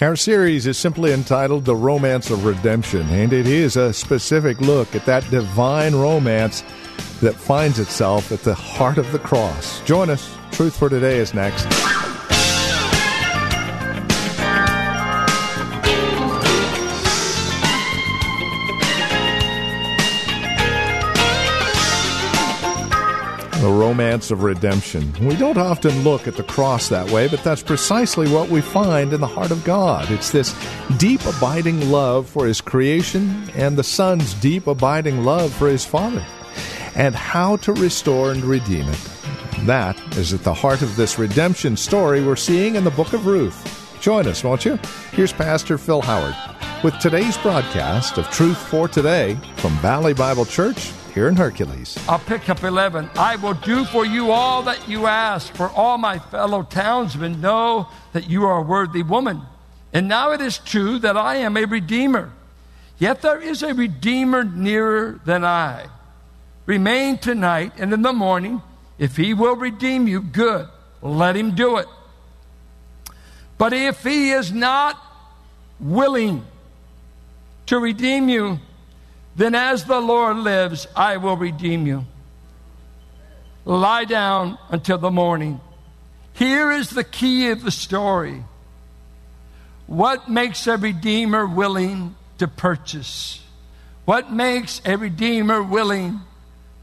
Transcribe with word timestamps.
Our 0.00 0.14
series 0.14 0.68
is 0.68 0.78
simply 0.78 1.12
entitled 1.12 1.64
The 1.64 1.74
Romance 1.74 2.30
of 2.30 2.44
Redemption, 2.44 3.08
and 3.08 3.32
it 3.32 3.48
is 3.48 3.76
a 3.76 3.92
specific 3.92 4.60
look 4.60 4.94
at 4.94 5.04
that 5.06 5.28
divine 5.28 5.92
romance 5.92 6.62
that 7.20 7.34
finds 7.34 7.80
itself 7.80 8.30
at 8.30 8.42
the 8.42 8.54
heart 8.54 8.98
of 8.98 9.10
the 9.10 9.18
cross. 9.18 9.80
Join 9.80 10.08
us. 10.08 10.32
Truth 10.52 10.76
for 10.76 10.88
Today 10.88 11.18
is 11.18 11.34
next. 11.34 11.66
The 23.60 23.68
romance 23.68 24.30
of 24.30 24.44
redemption. 24.44 25.12
We 25.20 25.34
don't 25.34 25.58
often 25.58 26.04
look 26.04 26.28
at 26.28 26.36
the 26.36 26.44
cross 26.44 26.88
that 26.90 27.10
way, 27.10 27.26
but 27.26 27.42
that's 27.42 27.62
precisely 27.62 28.28
what 28.28 28.48
we 28.48 28.60
find 28.60 29.12
in 29.12 29.20
the 29.20 29.26
heart 29.26 29.50
of 29.50 29.64
God. 29.64 30.08
It's 30.12 30.30
this 30.30 30.54
deep, 30.96 31.26
abiding 31.26 31.90
love 31.90 32.28
for 32.28 32.46
His 32.46 32.60
creation 32.60 33.50
and 33.56 33.76
the 33.76 33.82
Son's 33.82 34.34
deep, 34.34 34.68
abiding 34.68 35.24
love 35.24 35.52
for 35.52 35.68
His 35.68 35.84
Father, 35.84 36.24
and 36.94 37.16
how 37.16 37.56
to 37.56 37.72
restore 37.72 38.30
and 38.30 38.44
redeem 38.44 38.88
it. 38.88 39.10
That 39.66 40.00
is 40.16 40.32
at 40.32 40.44
the 40.44 40.54
heart 40.54 40.82
of 40.82 40.94
this 40.94 41.18
redemption 41.18 41.76
story 41.76 42.24
we're 42.24 42.36
seeing 42.36 42.76
in 42.76 42.84
the 42.84 42.92
book 42.92 43.12
of 43.12 43.26
Ruth. 43.26 43.98
Join 44.00 44.28
us, 44.28 44.44
won't 44.44 44.64
you? 44.64 44.78
Here's 45.10 45.32
Pastor 45.32 45.78
Phil 45.78 46.02
Howard 46.02 46.36
with 46.84 46.96
today's 47.00 47.36
broadcast 47.38 48.18
of 48.18 48.30
Truth 48.30 48.58
for 48.68 48.86
Today 48.86 49.36
from 49.56 49.72
Valley 49.78 50.14
Bible 50.14 50.44
Church 50.44 50.92
here 51.18 51.26
in 51.26 51.34
Hercules. 51.34 51.98
I'll 52.08 52.20
pick 52.20 52.48
up 52.48 52.62
11. 52.62 53.10
I 53.16 53.34
will 53.34 53.54
do 53.54 53.84
for 53.84 54.06
you 54.06 54.30
all 54.30 54.62
that 54.62 54.88
you 54.88 55.06
ask, 55.06 55.52
for 55.52 55.68
all 55.70 55.98
my 55.98 56.20
fellow 56.20 56.62
townsmen 56.62 57.40
know 57.40 57.88
that 58.12 58.30
you 58.30 58.44
are 58.44 58.58
a 58.58 58.62
worthy 58.62 59.02
woman. 59.02 59.42
And 59.92 60.06
now 60.06 60.30
it 60.30 60.40
is 60.40 60.58
true 60.58 61.00
that 61.00 61.16
I 61.16 61.38
am 61.38 61.56
a 61.56 61.64
redeemer. 61.64 62.30
Yet 63.00 63.20
there 63.20 63.40
is 63.40 63.64
a 63.64 63.74
redeemer 63.74 64.44
nearer 64.44 65.20
than 65.24 65.44
I. 65.44 65.86
Remain 66.66 67.18
tonight, 67.18 67.72
and 67.78 67.92
in 67.92 68.02
the 68.02 68.12
morning, 68.12 68.62
if 68.96 69.16
he 69.16 69.34
will 69.34 69.56
redeem 69.56 70.06
you, 70.06 70.20
good, 70.20 70.68
let 71.02 71.34
him 71.34 71.56
do 71.56 71.78
it. 71.78 71.88
But 73.56 73.72
if 73.72 74.04
he 74.04 74.30
is 74.30 74.52
not 74.52 74.96
willing 75.80 76.44
to 77.66 77.80
redeem 77.80 78.28
you, 78.28 78.60
then 79.36 79.54
as 79.54 79.84
the 79.84 80.00
Lord 80.00 80.36
lives, 80.38 80.86
I 80.96 81.16
will 81.16 81.36
redeem 81.36 81.86
you. 81.86 82.04
Lie 83.64 84.04
down 84.04 84.58
until 84.70 84.98
the 84.98 85.10
morning. 85.10 85.60
Here 86.32 86.70
is 86.70 86.90
the 86.90 87.04
key 87.04 87.50
of 87.50 87.62
the 87.62 87.70
story. 87.70 88.44
What 89.86 90.30
makes 90.30 90.66
a 90.66 90.76
redeemer 90.76 91.46
willing 91.46 92.14
to 92.38 92.48
purchase? 92.48 93.42
What 94.04 94.32
makes 94.32 94.80
a 94.84 94.96
redeemer 94.96 95.62
willing 95.62 96.20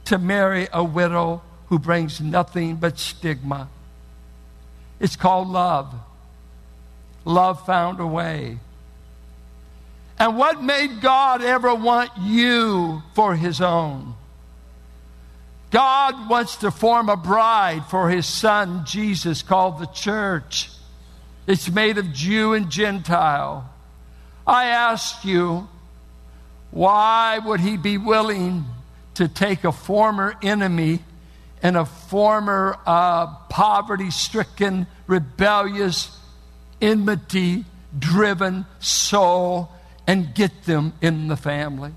to 0.05 0.17
marry 0.17 0.67
a 0.71 0.83
widow 0.83 1.41
who 1.67 1.79
brings 1.79 2.21
nothing 2.21 2.75
but 2.75 2.99
stigma? 2.99 3.69
It's 4.99 5.15
called 5.15 5.47
love. 5.47 5.93
Love 7.25 7.65
found 7.65 7.99
a 7.99 8.07
way. 8.07 8.59
And 10.17 10.37
what 10.37 10.63
made 10.63 11.01
God 11.01 11.41
ever 11.41 11.75
want 11.75 12.11
you 12.21 13.03
for 13.13 13.35
his 13.35 13.59
own? 13.59 14.15
God 15.71 16.29
wants 16.29 16.57
to 16.57 16.71
form 16.71 17.09
a 17.09 17.17
bride 17.17 17.85
for 17.89 18.09
his 18.09 18.25
son, 18.25 18.85
Jesus, 18.85 19.41
called 19.41 19.79
the 19.79 19.87
church. 19.87 20.69
It's 21.47 21.69
made 21.69 21.97
of 21.97 22.13
Jew 22.13 22.53
and 22.53 22.69
Gentile. 22.69 23.69
I 24.47 24.67
ask 24.67 25.25
you, 25.25 25.67
why 26.71 27.39
would 27.39 27.59
he 27.59 27.75
be 27.75 27.97
willing 27.97 28.65
to 29.15 29.27
take 29.27 29.63
a 29.65 29.71
former 29.71 30.35
enemy 30.41 30.99
and 31.61 31.75
a 31.75 31.85
former 31.85 32.77
uh, 32.85 33.27
poverty 33.49 34.11
stricken, 34.11 34.87
rebellious, 35.07 36.17
enmity 36.81 37.65
driven 37.97 38.65
soul 38.79 39.71
and 40.07 40.33
get 40.33 40.63
them 40.63 40.93
in 41.01 41.27
the 41.27 41.37
family. 41.37 41.91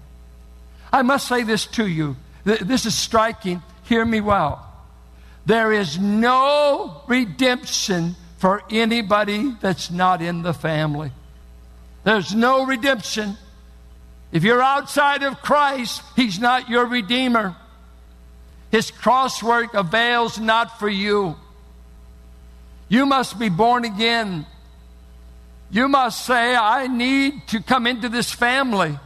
I 0.93 1.03
must 1.03 1.29
say 1.29 1.43
this 1.43 1.67
to 1.67 1.87
you. 1.87 2.17
This 2.45 2.87
is 2.87 2.95
striking. 2.95 3.63
Hear 3.85 4.05
me 4.05 4.21
well. 4.21 4.65
There 5.45 5.73
is 5.73 5.99
no 5.99 7.03
redemption 7.07 8.17
for 8.39 8.63
anybody 8.71 9.55
that's 9.61 9.91
not 9.91 10.23
in 10.23 10.43
the 10.43 10.55
family. 10.55 11.11
There's 12.05 12.35
no 12.35 12.65
redemption. 12.65 13.37
If 14.31 14.45
you're 14.45 14.63
outside 14.63 15.23
of 15.23 15.43
Christ, 15.43 16.03
He's 16.17 16.39
not 16.39 16.69
your 16.69 16.87
Redeemer. 16.87 17.57
His 18.71 18.91
cross 18.91 19.43
work 19.43 19.75
avails 19.75 20.39
not 20.39 20.79
for 20.79 20.89
you. 20.89 21.37
You 22.89 23.07
must 23.07 23.39
be 23.39 23.49
born 23.49 23.85
again 23.85 24.47
you 25.71 25.89
must 25.89 26.25
say, 26.25 26.55
I 26.55 26.87
need 26.87 27.47
to 27.49 27.63
come 27.63 27.87
into 27.87 28.09
this 28.09 28.31
family 28.31 28.99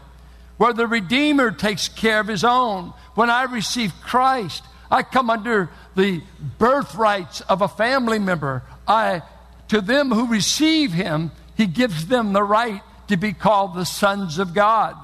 where 0.56 0.72
the 0.72 0.86
Redeemer 0.86 1.50
takes 1.50 1.88
care 1.88 2.20
of 2.20 2.28
his 2.28 2.44
own. 2.44 2.92
When 3.14 3.30
I 3.30 3.44
receive 3.44 3.92
Christ, 4.02 4.62
I 4.90 5.02
come 5.02 5.28
under 5.28 5.70
the 5.96 6.22
birthrights 6.58 7.40
of 7.42 7.62
a 7.62 7.68
family 7.68 8.18
member. 8.18 8.62
I, 8.86 9.22
to 9.68 9.80
them 9.80 10.10
who 10.10 10.28
receive 10.28 10.92
him, 10.92 11.32
he 11.56 11.66
gives 11.66 12.06
them 12.06 12.32
the 12.32 12.42
right 12.42 12.82
to 13.08 13.16
be 13.16 13.32
called 13.32 13.74
the 13.74 13.84
sons 13.84 14.38
of 14.38 14.54
God. 14.54 14.96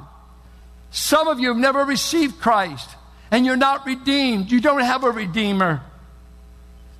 Some 0.90 1.28
of 1.28 1.40
you 1.40 1.48
have 1.48 1.56
never 1.56 1.84
received 1.84 2.40
Christ 2.40 2.88
and 3.30 3.44
you're 3.44 3.56
not 3.56 3.84
redeemed. 3.84 4.50
You 4.50 4.60
don't 4.60 4.80
have 4.80 5.04
a 5.04 5.10
redeemer. 5.10 5.82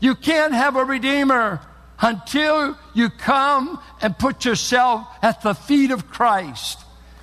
You 0.01 0.15
can't 0.15 0.53
have 0.53 0.77
a 0.77 0.85
redeemer 0.85 1.61
until 2.01 2.77
you 2.95 3.11
come 3.11 3.81
and 4.01 4.19
put 4.19 4.45
yourself 4.45 5.07
at 5.23 5.43
the 5.43 5.55
feet 5.55 5.91
of 5.91 6.09
Christ 6.09 6.79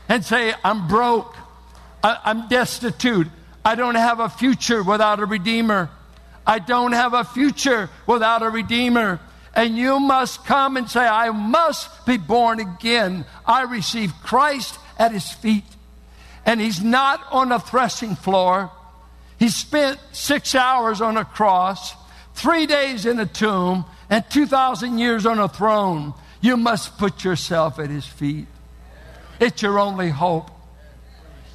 and 0.09 0.24
say, 0.24 0.53
I'm 0.63 0.88
broke. 0.88 1.36
I, 2.03 2.19
am 2.25 2.47
destitute. 2.47 3.28
I 3.64 3.75
don't 3.75 3.96
have 3.96 4.19
a 4.19 4.30
future 4.30 4.84
without 4.84 5.19
a 5.19 5.25
Redeemer. 5.25 5.90
I 6.46 6.59
don't 6.59 6.91
have 6.91 7.14
a 7.14 7.24
future 7.24 7.90
without 8.06 8.44
a 8.44 8.50
Redeemer. 8.50 9.19
And 9.56 9.78
you 9.78 10.00
must 10.00 10.46
come 10.46 10.78
and 10.78 10.90
say, 10.90 11.00
I 11.00 11.31
must 11.31 12.06
be 12.06 12.18
born 12.18 12.59
again. 12.59 13.25
I 13.46 13.64
receive 13.64 14.14
Christ 14.22 14.78
at 15.00 15.12
his 15.12 15.31
feet. 15.31 15.64
And 16.46 16.62
he's 16.62 16.84
not 16.84 17.25
on 17.31 17.52
a 17.52 17.59
threshing 17.59 18.16
floor. 18.16 18.69
He 19.40 19.50
spent 19.50 20.00
six 20.12 20.53
hours 20.53 21.02
on 21.02 21.18
a 21.18 21.25
cross, 21.25 21.94
three 22.35 22.66
days 22.68 23.06
in 23.06 23.19
a 23.19 23.25
tomb, 23.25 23.85
and 24.10 24.24
2,000 24.30 24.98
years 24.98 25.26
on 25.26 25.40
a 25.40 25.48
throne, 25.48 26.14
you 26.42 26.58
must 26.58 26.98
put 26.98 27.24
yourself 27.24 27.80
at 27.80 27.90
his 27.90 28.06
feet. 28.06 28.47
It's 29.40 29.62
your 29.62 29.79
only 29.79 30.09
hope. 30.09 30.52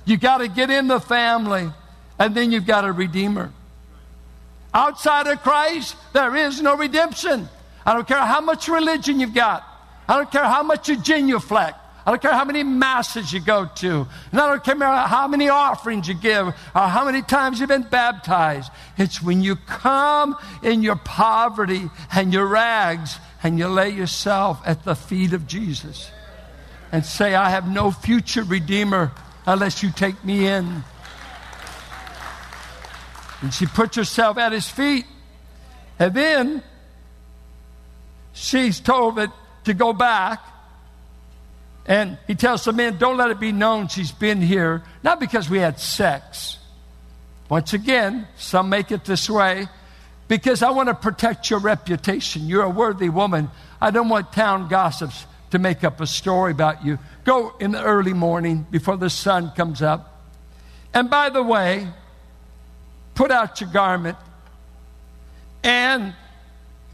You 0.05 0.17
got 0.17 0.39
to 0.39 0.49
get 0.49 0.71
in 0.71 0.89
the 0.89 1.01
family, 1.01 1.71
and 2.19 2.35
then 2.35 2.53
you've 2.53 2.67
got 2.67 2.85
a 2.85 2.93
redeemer. 2.93 3.53
Outside 4.73 5.27
of 5.27 5.41
Christ, 5.43 5.97
there 6.13 6.37
is 6.37 6.61
no 6.61 6.77
redemption. 6.77 7.49
I 7.85 7.95
don't 7.95 8.07
care 8.07 8.19
how 8.19 8.41
much 8.41 8.69
religion 8.69 9.21
you've 9.21 9.35
got. 9.35 9.67
I 10.09 10.17
don't 10.17 10.31
care 10.31 10.45
how 10.45 10.63
much 10.63 10.89
you 10.89 10.97
genuflect. 10.97 11.80
I 12.11 12.15
don't 12.15 12.23
care 12.23 12.33
how 12.33 12.45
many 12.45 12.65
masses 12.65 13.33
you 13.33 13.39
go 13.39 13.67
to. 13.67 14.09
And 14.33 14.41
I 14.41 14.49
don't 14.49 14.65
care 14.65 14.75
how 15.07 15.29
many 15.29 15.49
offerings 15.49 16.09
you 16.09 16.15
give 16.15 16.49
or 16.49 16.53
how 16.75 17.05
many 17.05 17.23
times 17.23 17.61
you've 17.61 17.69
been 17.69 17.85
baptized. 17.85 18.73
It's 18.99 19.23
when 19.23 19.43
you 19.43 19.55
come 19.55 20.35
in 20.61 20.83
your 20.83 20.97
poverty 20.97 21.89
and 22.13 22.33
your 22.33 22.47
rags 22.47 23.17
and 23.45 23.61
you 23.61 23.69
lay 23.69 23.91
yourself 23.91 24.61
at 24.67 24.83
the 24.83 24.97
feet 24.97 25.33
of 25.35 25.47
Jesus 25.47 26.11
and 26.91 27.07
say, 27.07 27.37
I 27.37 27.51
have 27.51 27.71
no 27.71 27.93
future 27.93 28.43
redeemer 28.43 29.13
unless 29.47 29.81
you 29.85 29.93
take 29.93 30.25
me 30.25 30.49
in. 30.49 30.83
And 33.41 33.55
she 33.55 33.67
puts 33.67 33.95
herself 33.95 34.37
at 34.37 34.51
his 34.51 34.69
feet. 34.69 35.07
And 36.01 36.13
then 36.13 36.65
she's 38.33 38.81
told 38.81 39.15
that 39.15 39.33
to 39.67 39.75
go 39.75 39.93
back 39.93 40.50
And 41.87 42.19
he 42.27 42.35
tells 42.35 42.65
the 42.65 42.73
men, 42.73 42.99
Don't 42.99 43.17
let 43.17 43.31
it 43.31 43.41
be 43.41 43.53
known 43.53 43.89
she's 43.89 44.13
been 44.13 44.41
here, 44.41 44.83
not 45.03 45.19
because 45.21 45.49
we 45.49 45.59
had 45.59 45.81
sex. 45.81 46.59
Once 47.49 47.73
again, 47.73 48.29
some 48.37 48.69
make 48.69 48.93
it 48.93 49.05
this 49.05 49.29
way 49.29 49.67
because 50.29 50.63
I 50.63 50.71
want 50.71 50.89
to 50.89 50.95
protect 50.95 51.51
your 51.51 51.59
reputation. 51.59 52.47
You're 52.47 52.63
a 52.63 52.71
worthy 52.71 53.09
woman. 53.09 53.51
I 53.81 53.91
don't 53.91 54.09
want 54.09 54.33
town 54.33 54.69
gossips 54.69 55.27
to 55.51 55.59
make 55.59 55.83
up 55.83 56.01
a 56.01 56.07
story 56.07 56.53
about 56.53 56.85
you. 56.85 57.01
Go 57.25 57.53
in 57.59 57.73
the 57.73 57.83
early 57.83 58.13
morning 58.13 58.65
before 58.71 58.97
the 58.97 59.11
sun 59.11 59.51
comes 59.57 59.83
up. 59.83 60.23
And 60.95 61.11
by 61.11 61.31
the 61.31 61.43
way, 61.43 61.89
put 63.17 63.33
out 63.33 63.61
your 63.61 63.71
garment. 63.71 64.17
And 65.65 66.15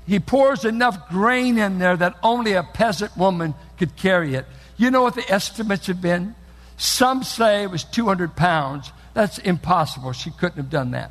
he 0.06 0.18
pours 0.18 0.64
enough 0.64 1.08
grain 1.10 1.58
in 1.58 1.78
there 1.78 1.96
that 1.96 2.16
only 2.22 2.54
a 2.54 2.62
peasant 2.62 3.16
woman 3.16 3.54
could 3.78 3.96
carry 3.96 4.34
it. 4.34 4.46
You 4.76 4.90
know 4.90 5.02
what 5.02 5.14
the 5.14 5.28
estimates 5.30 5.86
have 5.86 6.00
been? 6.00 6.34
Some 6.76 7.22
say 7.22 7.62
it 7.62 7.70
was 7.70 7.84
200 7.84 8.36
pounds. 8.36 8.92
That's 9.14 9.38
impossible. 9.38 10.12
She 10.12 10.30
couldn't 10.30 10.56
have 10.56 10.70
done 10.70 10.90
that. 10.90 11.10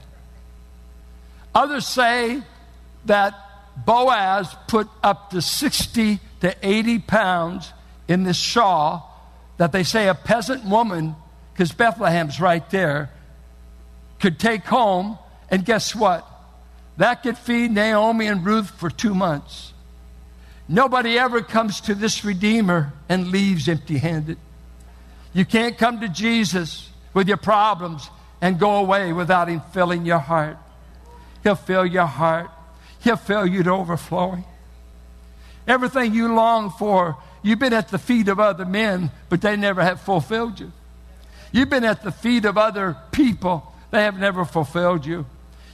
Others 1.56 1.88
say 1.88 2.42
that 3.06 3.34
Boaz 3.86 4.56
put 4.68 4.88
up 5.02 5.32
to 5.32 5.42
60 5.42 6.20
to 6.42 6.56
80 6.62 7.00
pounds 7.00 7.74
in 8.08 8.24
this 8.24 8.38
shawl 8.38 9.12
that 9.58 9.72
they 9.72 9.84
say 9.84 10.08
a 10.08 10.14
peasant 10.14 10.66
woman, 10.66 11.16
because 11.54 11.72
Bethlehem's 11.72 12.40
right 12.40 12.70
there, 12.70 13.10
could 14.20 14.40
take 14.40 14.66
home. 14.66 15.18
And 15.50 15.66
guess 15.66 15.96
what? 15.96 16.28
That 16.98 17.24
could 17.24 17.38
feed 17.38 17.72
Naomi 17.72 18.28
and 18.28 18.46
Ruth 18.46 18.70
for 18.70 18.90
two 18.90 19.16
months. 19.16 19.74
Nobody 20.68 21.18
ever 21.18 21.42
comes 21.42 21.82
to 21.82 21.94
this 21.94 22.26
Redeemer 22.26 22.94
and 23.08 23.28
leaves 23.28 23.70
empty 23.70 23.98
handed. 23.98 24.38
You 25.34 25.46
can't 25.46 25.78
come 25.78 26.00
to 26.00 26.10
Jesus 26.10 26.90
with 27.14 27.28
your 27.28 27.38
problems 27.38 28.10
and 28.42 28.60
go 28.60 28.78
away 28.78 29.14
without 29.14 29.48
Him 29.48 29.62
filling 29.72 30.06
your 30.06 30.20
heart. 30.20 30.58
He'll 31.44 31.56
fill 31.56 31.86
your 31.86 32.06
heart, 32.06 32.50
He'll 33.00 33.16
fill 33.16 33.46
you 33.46 33.62
to 33.64 33.72
overflowing. 33.72 34.46
Everything 35.68 36.14
you 36.14 36.34
long 36.34 36.70
for, 36.72 37.18
you've 37.44 37.60
been 37.60 37.74
at 37.74 37.90
the 37.90 37.98
feet 37.98 38.28
of 38.28 38.40
other 38.40 38.66
men, 38.66 39.12
but 39.30 39.42
they 39.42 39.56
never 39.56 39.84
have 39.84 40.02
fulfilled 40.02 40.60
you. 40.60 40.72
You've 41.52 41.70
been 41.70 41.84
at 41.84 42.04
the 42.04 42.12
feet 42.12 42.46
of 42.46 42.58
other 42.58 42.98
people, 43.12 43.74
they 43.92 44.04
have 44.04 44.20
never 44.20 44.46
fulfilled 44.46 45.06
you. 45.06 45.26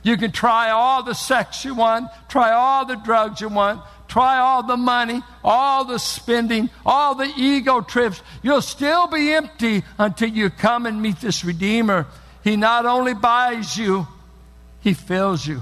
You 0.04 0.18
can 0.18 0.32
try 0.32 0.70
all 0.72 1.04
the 1.04 1.14
sex 1.14 1.64
you 1.64 1.76
want, 1.76 2.10
try 2.28 2.52
all 2.52 2.86
the 2.86 2.96
drugs 2.96 3.42
you 3.42 3.50
want, 3.50 3.82
try 4.12 4.40
all 4.40 4.62
the 4.62 4.75
money, 4.75 5.22
all 5.42 5.86
the 5.86 5.98
spending, 5.98 6.69
all 6.86 7.16
the 7.16 7.31
ego 7.38 7.80
trips. 7.80 8.22
You'll 8.44 8.62
still 8.62 9.08
be 9.08 9.31
empty 9.31 9.84
until 9.98 10.28
you 10.28 10.50
come 10.50 10.86
and 10.86 11.02
meet 11.02 11.22
this 11.22 11.46
Redeemer. 11.46 12.08
He 12.44 12.58
not 12.58 12.86
only 12.86 13.13
buys 13.13 13.78
you, 13.78 14.06
He 14.81 14.94
fills 14.94 15.48
you. 15.48 15.62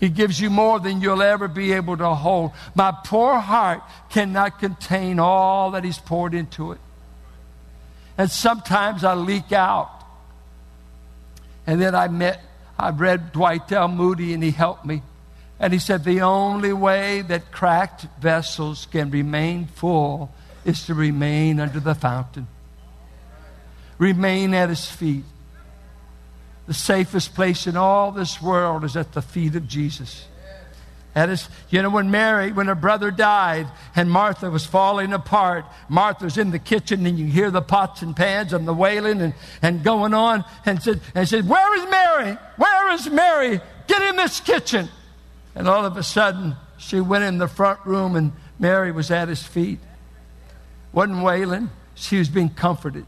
He 0.00 0.08
gives 0.08 0.40
you 0.40 0.50
more 0.50 0.80
than 0.80 1.00
you'll 1.00 1.22
ever 1.22 1.46
be 1.46 1.72
able 1.74 1.96
to 1.96 2.12
hold. 2.14 2.50
My 2.74 2.92
poor 3.04 3.38
heart 3.38 3.82
cannot 4.10 4.58
contain 4.58 5.20
all 5.20 5.70
that 5.70 5.84
He's 5.84 5.98
poured 5.98 6.34
into 6.34 6.72
it. 6.72 6.80
And 8.18 8.28
sometimes 8.28 9.04
I 9.04 9.14
leak 9.14 9.52
out. 9.52 9.92
And 11.68 11.80
then 11.80 11.94
I 11.94 12.08
met, 12.08 12.42
I 12.76 12.90
read 12.90 13.30
Dwight 13.30 13.70
L. 13.70 13.86
Moody 13.86 14.34
and 14.34 14.42
he 14.42 14.50
helped 14.50 14.84
me. 14.84 15.02
And 15.58 15.72
he 15.72 15.78
said, 15.78 16.04
The 16.04 16.22
only 16.22 16.72
way 16.72 17.22
that 17.22 17.52
cracked 17.52 18.06
vessels 18.20 18.86
can 18.90 19.10
remain 19.10 19.66
full 19.66 20.32
is 20.64 20.86
to 20.86 20.94
remain 20.94 21.60
under 21.60 21.80
the 21.80 21.94
fountain, 21.94 22.46
remain 23.98 24.54
at 24.54 24.68
his 24.68 24.86
feet. 24.86 25.24
The 26.66 26.74
safest 26.74 27.34
place 27.34 27.66
in 27.66 27.76
all 27.76 28.10
this 28.10 28.40
world 28.40 28.84
is 28.84 28.96
at 28.96 29.12
the 29.12 29.20
feet 29.20 29.54
of 29.54 29.68
Jesus. 29.68 30.26
That 31.14 31.28
is, 31.28 31.48
you 31.70 31.80
know, 31.80 31.90
when 31.90 32.10
Mary, 32.10 32.50
when 32.50 32.66
her 32.66 32.74
brother 32.74 33.12
died 33.12 33.68
and 33.94 34.10
Martha 34.10 34.50
was 34.50 34.66
falling 34.66 35.12
apart, 35.12 35.64
Martha's 35.88 36.36
in 36.36 36.50
the 36.50 36.58
kitchen 36.58 37.06
and 37.06 37.16
you 37.16 37.26
hear 37.26 37.52
the 37.52 37.62
pots 37.62 38.02
and 38.02 38.16
pans 38.16 38.52
and 38.52 38.66
the 38.66 38.74
wailing 38.74 39.20
and, 39.20 39.34
and 39.62 39.84
going 39.84 40.12
on 40.12 40.44
and 40.66 40.82
said, 40.82 41.00
and 41.14 41.28
said, 41.28 41.48
Where 41.48 41.76
is 41.76 41.88
Mary? 41.88 42.36
Where 42.56 42.92
is 42.92 43.08
Mary? 43.08 43.60
Get 43.86 44.02
in 44.02 44.16
this 44.16 44.40
kitchen. 44.40 44.88
And 45.54 45.68
all 45.68 45.84
of 45.84 45.96
a 45.96 46.02
sudden, 46.02 46.56
she 46.78 47.00
went 47.00 47.24
in 47.24 47.38
the 47.38 47.48
front 47.48 47.80
room 47.84 48.16
and 48.16 48.32
Mary 48.58 48.92
was 48.92 49.10
at 49.10 49.28
his 49.28 49.42
feet. 49.42 49.78
Wasn't 50.92 51.22
wailing, 51.22 51.70
she 51.94 52.18
was 52.18 52.28
being 52.28 52.50
comforted. 52.50 53.06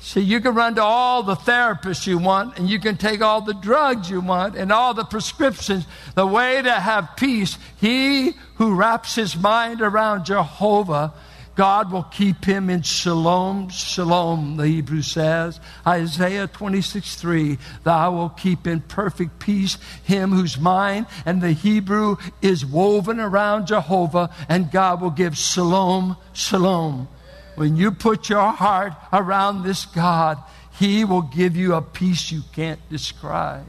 See, 0.00 0.20
you 0.20 0.40
can 0.40 0.56
run 0.56 0.74
to 0.74 0.82
all 0.82 1.22
the 1.22 1.36
therapists 1.36 2.08
you 2.08 2.18
want, 2.18 2.58
and 2.58 2.68
you 2.68 2.80
can 2.80 2.96
take 2.96 3.22
all 3.22 3.40
the 3.40 3.54
drugs 3.54 4.10
you 4.10 4.20
want 4.20 4.56
and 4.56 4.72
all 4.72 4.94
the 4.94 5.04
prescriptions. 5.04 5.86
The 6.16 6.26
way 6.26 6.60
to 6.60 6.72
have 6.72 7.10
peace, 7.16 7.56
he 7.76 8.32
who 8.56 8.74
wraps 8.74 9.14
his 9.14 9.36
mind 9.36 9.80
around 9.80 10.24
Jehovah 10.24 11.14
God 11.54 11.92
will 11.92 12.04
keep 12.04 12.46
him 12.46 12.70
in 12.70 12.80
shalom, 12.80 13.68
shalom, 13.68 14.56
the 14.56 14.66
Hebrew 14.66 15.02
says. 15.02 15.60
Isaiah 15.86 16.46
26, 16.46 17.16
3. 17.16 17.58
Thou 17.84 18.12
will 18.12 18.28
keep 18.30 18.66
in 18.66 18.80
perfect 18.80 19.38
peace 19.38 19.76
him 20.04 20.30
whose 20.30 20.58
mind 20.58 21.06
and 21.26 21.42
the 21.42 21.52
Hebrew 21.52 22.16
is 22.40 22.64
woven 22.64 23.20
around 23.20 23.66
Jehovah, 23.66 24.30
and 24.48 24.70
God 24.70 25.02
will 25.02 25.10
give 25.10 25.36
shalom, 25.36 26.16
shalom. 26.32 27.08
When 27.56 27.76
you 27.76 27.92
put 27.92 28.30
your 28.30 28.50
heart 28.50 28.94
around 29.12 29.62
this 29.62 29.84
God, 29.84 30.38
he 30.78 31.04
will 31.04 31.22
give 31.22 31.54
you 31.54 31.74
a 31.74 31.82
peace 31.82 32.32
you 32.32 32.42
can't 32.54 32.80
describe. 32.88 33.66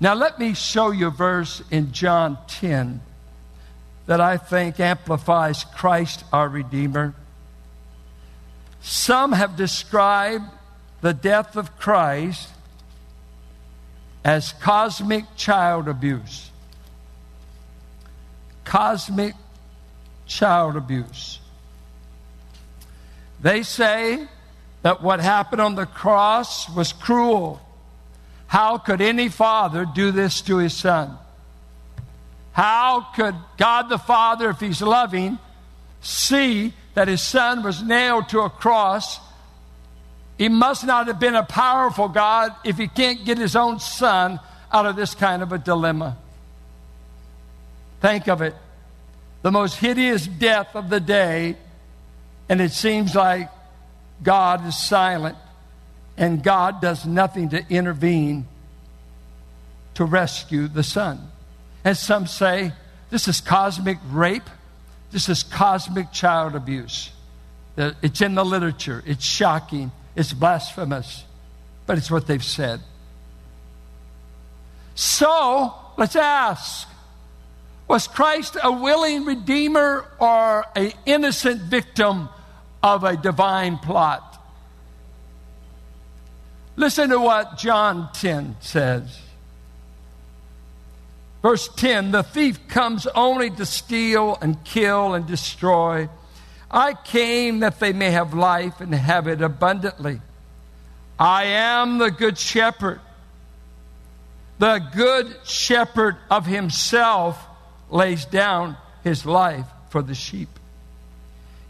Now, 0.00 0.14
let 0.14 0.38
me 0.38 0.54
show 0.54 0.90
you 0.90 1.08
a 1.08 1.10
verse 1.10 1.62
in 1.70 1.92
John 1.92 2.38
10 2.48 3.02
that 4.06 4.20
I 4.20 4.36
think 4.36 4.80
amplifies 4.80 5.64
Christ 5.64 6.24
our 6.32 6.48
Redeemer. 6.48 7.14
Some 8.80 9.32
have 9.32 9.56
described 9.56 10.44
the 11.00 11.14
death 11.14 11.56
of 11.56 11.78
Christ 11.78 12.48
as 14.24 14.52
cosmic 14.54 15.24
child 15.36 15.88
abuse. 15.88 16.50
Cosmic 18.64 19.34
child 20.26 20.76
abuse. 20.76 21.40
They 23.40 23.62
say 23.62 24.26
that 24.82 25.02
what 25.02 25.20
happened 25.20 25.60
on 25.60 25.74
the 25.74 25.86
cross 25.86 26.68
was 26.74 26.92
cruel. 26.92 27.60
How 28.46 28.78
could 28.78 29.00
any 29.00 29.28
father 29.28 29.86
do 29.86 30.10
this 30.10 30.40
to 30.42 30.58
his 30.58 30.74
son? 30.74 31.18
How 32.54 33.08
could 33.14 33.34
God 33.56 33.88
the 33.88 33.98
Father, 33.98 34.48
if 34.50 34.60
He's 34.60 34.80
loving, 34.80 35.38
see 36.00 36.72
that 36.94 37.08
His 37.08 37.20
Son 37.20 37.62
was 37.62 37.82
nailed 37.82 38.30
to 38.30 38.40
a 38.40 38.48
cross? 38.48 39.20
He 40.38 40.48
must 40.48 40.86
not 40.86 41.08
have 41.08 41.20
been 41.20 41.34
a 41.34 41.42
powerful 41.42 42.08
God 42.08 42.54
if 42.64 42.78
He 42.78 42.88
can't 42.88 43.24
get 43.24 43.38
His 43.38 43.56
own 43.56 43.80
Son 43.80 44.40
out 44.72 44.86
of 44.86 44.96
this 44.96 45.14
kind 45.14 45.42
of 45.42 45.52
a 45.52 45.58
dilemma. 45.58 46.16
Think 48.00 48.28
of 48.28 48.40
it 48.40 48.54
the 49.42 49.52
most 49.52 49.76
hideous 49.76 50.26
death 50.26 50.74
of 50.74 50.88
the 50.88 51.00
day, 51.00 51.56
and 52.48 52.60
it 52.60 52.70
seems 52.70 53.14
like 53.14 53.50
God 54.22 54.66
is 54.66 54.76
silent 54.76 55.36
and 56.16 56.42
God 56.42 56.80
does 56.80 57.04
nothing 57.04 57.48
to 57.50 57.64
intervene 57.68 58.46
to 59.94 60.04
rescue 60.04 60.68
the 60.68 60.82
Son. 60.82 61.30
And 61.84 61.96
some 61.96 62.26
say 62.26 62.72
this 63.10 63.28
is 63.28 63.40
cosmic 63.40 63.98
rape, 64.10 64.48
this 65.10 65.28
is 65.28 65.42
cosmic 65.42 66.10
child 66.12 66.54
abuse. 66.54 67.10
It's 67.76 68.20
in 68.20 68.34
the 68.34 68.44
literature, 68.44 69.02
it's 69.06 69.24
shocking, 69.24 69.92
it's 70.16 70.32
blasphemous, 70.32 71.24
but 71.86 71.98
it's 71.98 72.10
what 72.10 72.26
they've 72.26 72.42
said. 72.42 72.80
So, 74.94 75.74
let's 75.96 76.16
ask 76.16 76.88
was 77.86 78.08
Christ 78.08 78.56
a 78.62 78.72
willing 78.72 79.24
redeemer 79.24 80.06
or 80.18 80.64
an 80.74 80.92
innocent 81.04 81.60
victim 81.62 82.28
of 82.82 83.04
a 83.04 83.16
divine 83.16 83.78
plot? 83.78 84.42
Listen 86.76 87.10
to 87.10 87.20
what 87.20 87.58
John 87.58 88.08
10 88.14 88.56
says. 88.60 89.20
Verse 91.44 91.68
10 91.68 92.10
The 92.10 92.22
thief 92.22 92.68
comes 92.68 93.06
only 93.08 93.50
to 93.50 93.66
steal 93.66 94.38
and 94.40 94.64
kill 94.64 95.12
and 95.12 95.26
destroy. 95.26 96.08
I 96.70 96.94
came 96.94 97.60
that 97.60 97.80
they 97.80 97.92
may 97.92 98.12
have 98.12 98.32
life 98.32 98.80
and 98.80 98.94
have 98.94 99.28
it 99.28 99.42
abundantly. 99.42 100.22
I 101.18 101.44
am 101.44 101.98
the 101.98 102.10
good 102.10 102.38
shepherd. 102.38 102.98
The 104.58 104.78
good 104.96 105.36
shepherd 105.44 106.16
of 106.30 106.46
himself 106.46 107.38
lays 107.90 108.24
down 108.24 108.78
his 109.02 109.26
life 109.26 109.66
for 109.90 110.00
the 110.00 110.14
sheep. 110.14 110.48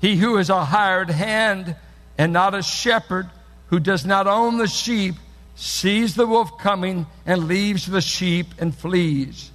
He 0.00 0.14
who 0.16 0.38
is 0.38 0.50
a 0.50 0.64
hired 0.64 1.10
hand 1.10 1.74
and 2.16 2.32
not 2.32 2.54
a 2.54 2.62
shepherd, 2.62 3.28
who 3.70 3.80
does 3.80 4.06
not 4.06 4.28
own 4.28 4.58
the 4.58 4.68
sheep, 4.68 5.16
sees 5.56 6.14
the 6.14 6.28
wolf 6.28 6.58
coming 6.58 7.06
and 7.26 7.48
leaves 7.48 7.86
the 7.86 8.00
sheep 8.00 8.46
and 8.60 8.72
flees. 8.72 9.50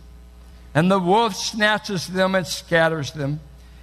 And 0.74 0.90
the 0.90 1.00
wolf 1.00 1.36
snatches 1.36 2.08
them 2.08 2.36
and 2.36 2.46
scatters 2.46 3.12
them. 3.12 3.40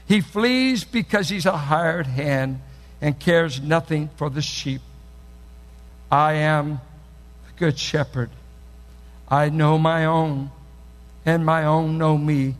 He 0.06 0.20
flees 0.20 0.84
because 0.84 1.28
he's 1.28 1.46
a 1.46 1.56
hired 1.56 2.06
hand 2.06 2.60
and 3.00 3.18
cares 3.18 3.60
nothing 3.60 4.08
for 4.16 4.30
the 4.30 4.42
sheep. 4.42 4.80
I 6.10 6.34
am 6.34 6.80
the 7.46 7.52
good 7.58 7.78
shepherd. 7.78 8.30
I 9.28 9.48
know 9.48 9.78
my 9.78 10.04
own, 10.04 10.50
and 11.24 11.44
my 11.44 11.64
own 11.64 11.98
know 11.98 12.16
me, 12.16 12.54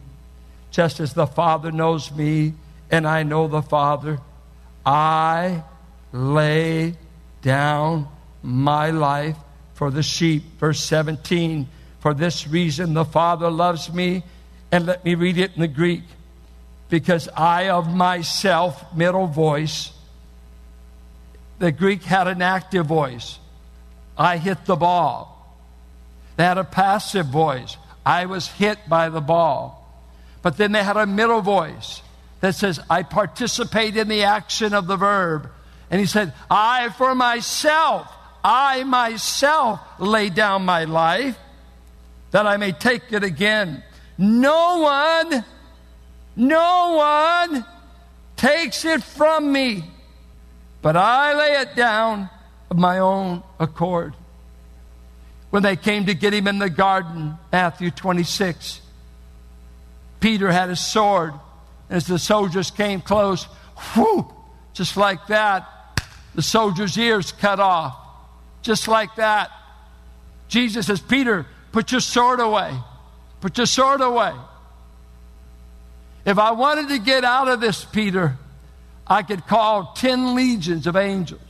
just 0.73 0.99
as 0.99 1.15
the 1.15 1.27
Father 1.27 1.71
knows 1.71 2.11
me, 2.11 2.55
and 2.91 3.07
I 3.07 3.23
know 3.23 3.47
the 3.47 3.63
Father. 3.63 4.19
I 4.85 5.63
lay 6.13 6.97
down 7.43 8.09
my 8.43 8.91
life 8.91 9.37
for 9.75 9.91
the 9.91 10.03
sheep. 10.03 10.43
Verse 10.59 10.81
17 10.81 11.69
For 12.01 12.15
this 12.15 12.47
reason 12.47 12.95
the 12.95 13.05
Father 13.05 13.51
loves 13.51 13.93
me, 13.93 14.23
and 14.71 14.87
let 14.87 15.05
me 15.05 15.15
read 15.15 15.39
it 15.39 15.55
in 15.55 15.61
the 15.61 15.69
Greek, 15.69 16.03
because 16.89 17.29
I 17.37 17.69
of 17.71 17.95
myself, 17.95 18.95
middle 18.95 19.27
voice, 19.27 19.93
the 21.59 21.73
Greek 21.73 22.03
had 22.03 22.29
an 22.29 22.43
active 22.43 22.87
voice. 22.87 23.39
I 24.17 24.37
hit 24.37 24.65
the 24.67 24.77
ball. 24.77 25.33
They 26.37 26.45
had 26.45 26.59
a 26.59 26.65
passive 26.65 27.27
voice. 27.27 27.77
I 28.05 28.27
was 28.27 28.49
hit 28.49 28.79
by 28.89 29.09
the 29.09 29.21
ball. 29.21 29.83
But 30.43 30.59
then 30.59 30.73
they 30.73 30.85
had 30.85 30.97
a 30.97 31.07
middle 31.07 31.41
voice 31.41 32.03
that 32.41 32.55
says, 32.55 32.79
I 32.89 33.03
participate 33.03 33.97
in 33.97 34.09
the 34.09 34.25
action 34.25 34.75
of 34.75 34.87
the 34.87 34.97
verb. 34.97 35.51
And 35.91 36.01
he 36.01 36.07
said, 36.07 36.35
I 36.51 36.91
for 36.91 37.15
myself, 37.15 38.13
I 38.45 38.85
myself 38.85 39.81
lay 39.99 40.29
down 40.29 40.65
my 40.65 40.85
life 40.85 41.37
that 42.37 42.47
I 42.47 42.59
may 42.59 42.73
take 42.73 43.15
it 43.15 43.25
again. 43.25 43.83
No 44.19 44.81
one, 44.81 45.43
no 46.37 46.95
one 46.95 47.65
takes 48.37 48.85
it 48.85 49.03
from 49.03 49.51
me, 49.51 49.85
but 50.83 50.99
I 50.99 51.33
lay 51.33 51.63
it 51.63 51.75
down 51.75 52.29
of 52.69 52.77
my 52.77 52.99
own 52.99 53.43
accord. 53.59 54.13
When 55.49 55.63
they 55.63 55.77
came 55.77 56.05
to 56.05 56.15
get 56.15 56.35
him 56.35 56.47
in 56.47 56.59
the 56.59 56.69
garden, 56.69 57.39
Matthew 57.51 57.91
26, 57.91 58.83
Peter 60.21 60.53
had 60.53 60.69
his 60.69 60.81
sword. 60.81 61.33
As 61.89 62.07
the 62.07 62.19
soldiers 62.19 62.71
came 62.71 63.01
close, 63.01 63.47
whoo, 63.97 64.31
just 64.75 64.99
like 64.99 65.27
that, 65.29 65.67
the 66.35 66.43
soldier's 66.43 66.99
ears 66.99 67.33
cut 67.33 67.61
off. 67.61 67.97
Just 68.61 68.89
like 68.89 69.17
that. 69.17 69.51
Jesus 70.49 70.89
says, 70.89 71.01
Peter, 71.01 71.47
put 71.77 71.93
your 71.93 72.01
sword 72.01 72.41
away. 72.41 72.75
Put 73.43 73.59
your 73.59 73.67
sword 73.67 74.01
away. 74.01 74.33
If 76.25 76.39
I 76.39 76.53
wanted 76.53 76.89
to 76.89 76.99
get 76.99 77.23
out 77.23 77.49
of 77.49 77.61
this, 77.61 77.85
Peter, 77.85 78.39
I 79.07 79.23
could 79.23 79.47
call 79.47 79.93
10 79.93 80.35
legions 80.35 80.87
of 80.87 80.97
angels. 80.97 81.43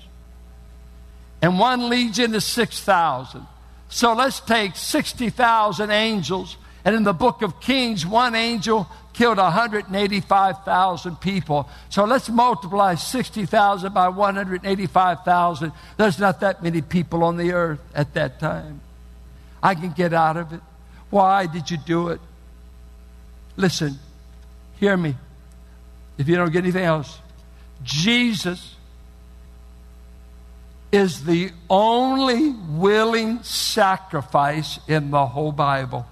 And 1.40 1.61
one 1.61 1.88
legion 1.88 2.35
is 2.35 2.45
6,000. 2.45 3.47
So 3.88 4.14
let's 4.14 4.40
take 4.40 4.75
60,000 4.75 5.92
angels. 5.92 6.56
And 6.85 6.97
in 6.97 7.04
the 7.04 7.12
book 7.14 7.42
of 7.42 7.61
Kings, 7.61 8.04
one 8.04 8.35
angel 8.35 8.88
killed 9.12 9.38
185,000 9.38 11.21
people. 11.21 11.68
So 11.88 12.04
let's 12.04 12.28
multiply 12.28 12.97
60,000 12.97 13.95
by 13.95 14.09
185,000. 14.09 15.73
There's 15.97 16.18
not 16.18 16.40
that 16.40 16.64
many 16.64 16.83
people 16.83 17.23
on 17.23 17.37
the 17.37 17.52
earth 17.52 17.80
at 17.95 18.14
that 18.14 18.40
time. 18.40 18.80
I 19.66 19.75
can 19.75 19.90
get 19.90 20.14
out 20.14 20.37
of 20.37 20.52
it. 20.52 20.61
Why 21.11 21.46
did 21.46 21.73
you 21.73 21.76
do 21.76 22.11
it? 22.11 22.20
Listen, 23.56 23.99
hear 24.78 24.96
me. 24.96 25.16
If 26.18 26.28
you 26.28 26.37
don't 26.37 26.52
get 26.52 26.62
anything 26.62 26.85
else, 26.85 27.18
Jesus 27.82 28.76
is 30.92 31.25
the 31.25 31.50
only 31.68 32.50
willing 32.50 33.42
sacrifice 33.42 34.78
in 34.87 35.11
the 35.11 35.26
whole 35.26 35.50
Bible. 35.50 36.06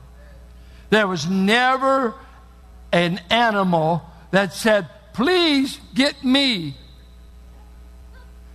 There 0.91 1.07
was 1.07 1.29
never 1.29 2.13
an 2.91 3.21
animal 3.31 4.03
that 4.33 4.53
said, 4.53 4.89
Please 5.13 5.79
get 5.95 6.25
me. 6.25 6.77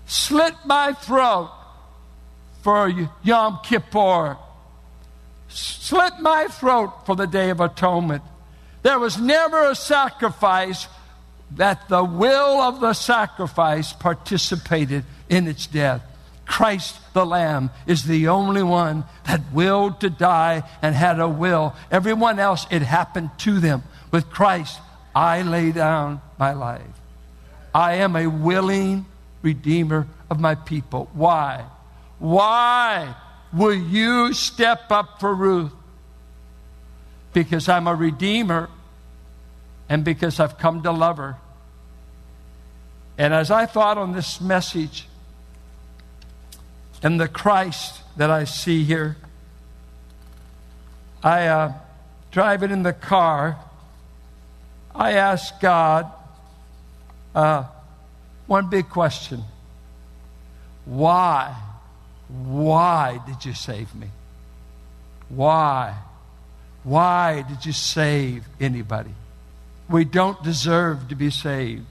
Slit 0.08 0.56
my 0.66 0.92
throat 0.92 1.52
for 2.64 2.92
Yom 3.24 3.60
Kippur. 3.64 4.38
Slit 5.50 6.20
my 6.20 6.48
throat 6.48 7.06
for 7.06 7.16
the 7.16 7.26
Day 7.28 7.50
of 7.50 7.60
Atonement. 7.60 8.24
There 8.84 9.00
was 9.00 9.20
never 9.20 9.70
a 9.70 9.76
sacrifice 9.76 10.88
that 11.52 11.90
the 11.90 12.04
will 12.04 12.62
of 12.62 12.80
the 12.80 12.94
sacrifice 12.94 13.92
participated 13.92 15.04
in 15.28 15.48
its 15.48 15.66
death. 15.68 16.02
Christ 16.46 16.96
the 17.14 17.26
Lamb 17.26 17.72
is 17.86 18.04
the 18.04 18.28
only 18.28 18.64
one 18.64 19.04
that 19.26 19.52
willed 19.52 20.02
to 20.02 20.10
die 20.10 20.64
and 20.82 20.96
had 20.96 21.20
a 21.20 21.28
will. 21.28 21.76
Everyone 21.92 22.40
else, 22.40 22.66
it 22.72 22.82
happened 22.82 23.32
to 23.40 23.60
them. 23.60 23.84
With 24.12 24.30
Christ, 24.30 24.80
I 25.16 25.42
lay 25.42 25.72
down 25.72 26.22
my 26.38 26.54
life. 26.54 26.82
I 27.74 27.96
am 27.96 28.16
a 28.16 28.28
willing 28.28 29.06
redeemer 29.42 30.08
of 30.30 30.40
my 30.40 30.56
people. 30.56 31.10
Why? 31.14 31.66
Why 32.18 33.16
will 33.54 33.74
you 33.74 34.34
step 34.34 34.92
up 34.92 35.20
for 35.20 35.34
Ruth? 35.34 35.72
Because 37.34 37.70
I'm 37.70 37.88
a 37.88 37.96
redeemer 37.96 38.70
and 39.88 40.04
because 40.04 40.40
I've 40.40 40.58
come 40.58 40.84
to 40.84 40.92
love 40.92 41.18
her. 41.18 41.38
And 43.18 43.34
as 43.34 43.52
I 43.52 43.66
thought 43.66 43.98
on 43.98 44.14
this 44.14 44.40
message 44.40 45.08
and 47.04 47.20
the 47.20 47.28
Christ 47.28 48.02
that 48.18 48.30
I 48.30 48.44
see 48.44 48.84
here, 48.84 49.18
I 51.24 51.48
uh, 51.48 51.74
driving 52.32 52.72
in 52.72 52.84
the 52.84 52.94
car 52.94 53.58
I 54.94 55.14
asked 55.14 55.62
God 55.62 56.12
uh, 57.34 57.64
one 58.48 58.70
big 58.70 58.90
question 58.90 59.44
Why? 60.86 61.56
Why 62.30 63.20
did 63.26 63.44
you 63.44 63.54
save 63.54 63.94
me? 63.96 64.08
Why? 65.30 65.96
Why 66.84 67.44
did 67.48 67.66
you 67.66 67.74
save 67.74 68.46
anybody? 68.60 69.14
We 69.90 70.06
don't 70.06 70.42
deserve 70.44 71.08
to 71.10 71.16
be 71.16 71.32
saved. 71.32 71.86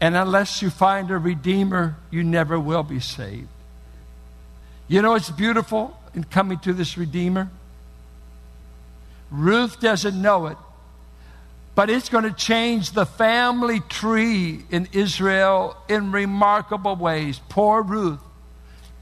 And 0.00 0.14
unless 0.14 0.62
you 0.62 0.70
find 0.70 1.10
a 1.10 1.18
Redeemer, 1.18 1.96
you 2.10 2.22
never 2.22 2.60
will 2.60 2.82
be 2.82 3.00
saved. 3.00 3.48
You 4.86 5.02
know 5.02 5.14
it's 5.14 5.30
beautiful 5.30 5.98
in 6.14 6.24
coming 6.24 6.58
to 6.60 6.72
this 6.72 6.96
Redeemer? 6.96 7.50
Ruth 9.30 9.80
doesn't 9.80 10.20
know 10.20 10.46
it, 10.46 10.56
but 11.74 11.90
it's 11.90 12.08
going 12.08 12.24
to 12.24 12.32
change 12.32 12.92
the 12.92 13.04
family 13.04 13.80
tree 13.80 14.62
in 14.70 14.88
Israel 14.92 15.76
in 15.88 16.12
remarkable 16.12 16.96
ways. 16.96 17.40
Poor 17.48 17.82
Ruth. 17.82 18.20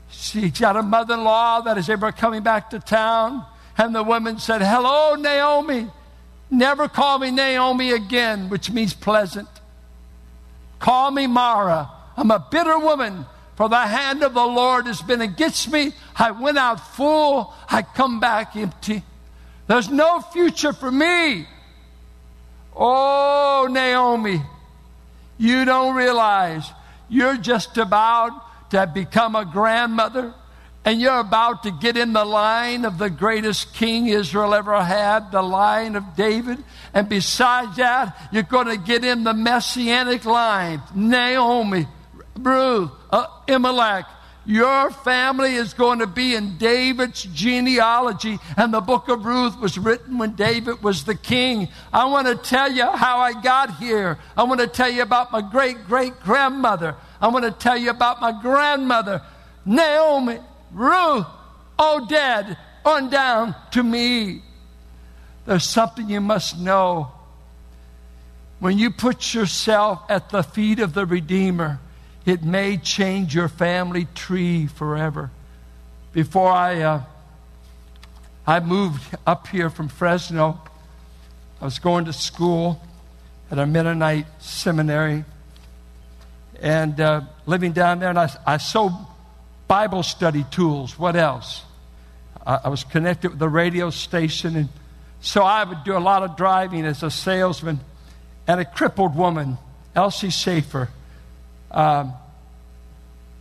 She's 0.09 0.59
got 0.59 0.77
a 0.77 0.83
mother 0.83 1.15
in 1.15 1.25
law 1.25 1.61
that 1.63 1.79
is 1.79 1.89
ever 1.89 2.13
coming 2.13 2.43
back 2.43 2.71
to 2.71 2.79
town. 2.79 3.45
And 3.79 3.95
the 3.95 4.03
woman 4.03 4.39
said, 4.39 4.63
Hello, 4.63 5.15
Naomi. 5.15 5.89
Never 6.51 6.89
call 6.89 7.19
me 7.19 7.31
Naomi 7.31 7.91
again, 7.91 8.49
which 8.49 8.71
means 8.71 8.95
pleasant. 8.95 9.49
Call 10.79 11.11
me 11.11 11.27
Mara. 11.27 11.91
I'm 12.17 12.31
a 12.31 12.39
bitter 12.39 12.79
woman, 12.79 13.27
for 13.57 13.69
the 13.69 13.81
hand 13.81 14.23
of 14.23 14.33
the 14.33 14.47
Lord 14.47 14.87
has 14.87 15.03
been 15.03 15.21
against 15.21 15.71
me. 15.71 15.93
I 16.15 16.31
went 16.31 16.57
out 16.57 16.95
full, 16.95 17.53
I 17.69 17.83
come 17.83 18.21
back 18.21 18.57
empty. 18.57 19.03
There's 19.67 19.91
no 19.91 20.21
future 20.21 20.73
for 20.73 20.91
me. 20.91 21.47
Oh, 22.75 23.69
Naomi, 23.71 24.43
you 25.39 25.65
don't 25.65 25.97
realize 25.97 26.71
you're 27.09 27.37
just 27.37 27.77
about 27.79 28.33
to 28.71 28.87
become 28.87 29.35
a 29.37 29.45
grandmother 29.45 30.35
and 30.87 31.01
you're 31.01 31.19
about 31.19 31.65
to 31.65 31.73
get 31.73 31.97
in 31.97 32.13
the 32.13 32.25
line 32.25 32.85
of 32.85 32.97
the 32.97 33.11
greatest 33.11 33.75
king 33.75 34.07
Israel 34.07 34.55
ever 34.55 34.81
had, 34.85 35.33
the 35.33 35.43
line 35.43 35.97
of 35.97 36.15
David. 36.15 36.63
And 36.95 37.09
besides 37.09 37.77
that, 37.77 38.17
you're 38.31 38.45
going 38.45 38.69
to 38.69 38.77
get 38.77 39.05
in 39.05 39.25
the 39.25 39.35
messianic 39.35 40.25
line. 40.25 40.81
Naomi, 40.95 41.89
Ruth, 42.39 42.93
uh, 43.11 43.27
Elimelech, 43.49 44.07
Your 44.45 44.93
family 44.93 45.57
is 45.57 45.75
going 45.75 45.99
to 45.99 46.07
be 46.07 46.37
in 46.37 46.57
David's 46.57 47.25
genealogy, 47.25 48.39
and 48.57 48.73
the 48.73 48.81
book 48.81 49.09
of 49.09 49.25
Ruth 49.27 49.59
was 49.59 49.77
written 49.77 50.19
when 50.19 50.37
David 50.37 50.85
was 50.85 51.03
the 51.03 51.17
king. 51.17 51.67
I 51.93 52.05
want 52.05 52.29
to 52.29 52.37
tell 52.37 52.71
you 52.71 52.87
how 52.87 53.19
I 53.19 53.33
got 53.43 53.79
here. 53.79 54.19
I 54.37 54.45
want 54.45 54.61
to 54.61 54.69
tell 54.69 54.89
you 54.89 55.03
about 55.03 55.33
my 55.33 55.41
great 55.41 55.89
great 55.89 56.21
grandmother. 56.21 56.95
I 57.21 57.29
want 57.29 57.45
to 57.45 57.51
tell 57.51 57.77
you 57.77 57.91
about 57.91 58.21
my 58.21 58.41
grandmother, 58.41 59.23
Naomi, 59.65 60.39
Ruth, 60.73 61.27
Obed, 61.79 62.57
on 62.85 63.11
down 63.11 63.55
to 63.73 63.83
me. 63.83 64.43
There's 65.45 65.65
something 65.65 66.09
you 66.09 66.21
must 66.21 66.59
know. 66.59 67.13
When 68.59 68.79
you 68.79 68.91
put 68.91 69.35
yourself 69.35 70.03
at 70.09 70.31
the 70.31 70.43
feet 70.43 70.79
of 70.79 70.95
the 70.95 71.05
Redeemer, 71.05 71.81
it 72.25 72.43
may 72.43 72.77
change 72.77 73.35
your 73.35 73.49
family 73.49 74.07
tree 74.15 74.67
forever. 74.67 75.31
Before 76.13 76.51
I, 76.51 76.81
uh, 76.81 77.03
I 78.47 78.61
moved 78.61 79.17
up 79.27 79.47
here 79.49 79.71
from 79.71 79.89
Fresno, 79.89 80.61
I 81.61 81.65
was 81.65 81.79
going 81.79 82.07
to 82.07 82.13
school 82.13 82.83
at 83.51 83.59
a 83.59 83.67
Mennonite 83.67 84.27
seminary 84.41 85.25
and 86.61 87.01
uh, 87.01 87.21
living 87.47 87.73
down 87.73 87.99
there, 87.99 88.11
and 88.11 88.19
I, 88.19 88.31
I 88.47 88.57
sold 88.57 88.93
Bible 89.69 90.03
study 90.03 90.45
tools. 90.51 90.99
What 90.99 91.17
else? 91.17 91.63
I, 92.47 92.61
I 92.65 92.69
was 92.69 92.85
connected 92.85 93.31
with 93.31 93.39
the 93.39 93.49
radio 93.49 93.91
station, 93.91 94.57
and 94.57 94.69
so 95.21 95.43
I 95.43 95.65
would 95.65 95.85
do 95.85 95.97
a 95.97 96.01
lot 96.01 96.23
of 96.23 96.37
driving 96.37 96.85
as 96.85 97.03
a 97.03 97.11
salesman. 97.11 97.81
And 98.49 98.61
a 98.61 98.65
crippled 98.65 99.17
woman, 99.17 99.59
Elsie 99.95 100.31
Schaefer, 100.31 100.89
um, 101.73 102.13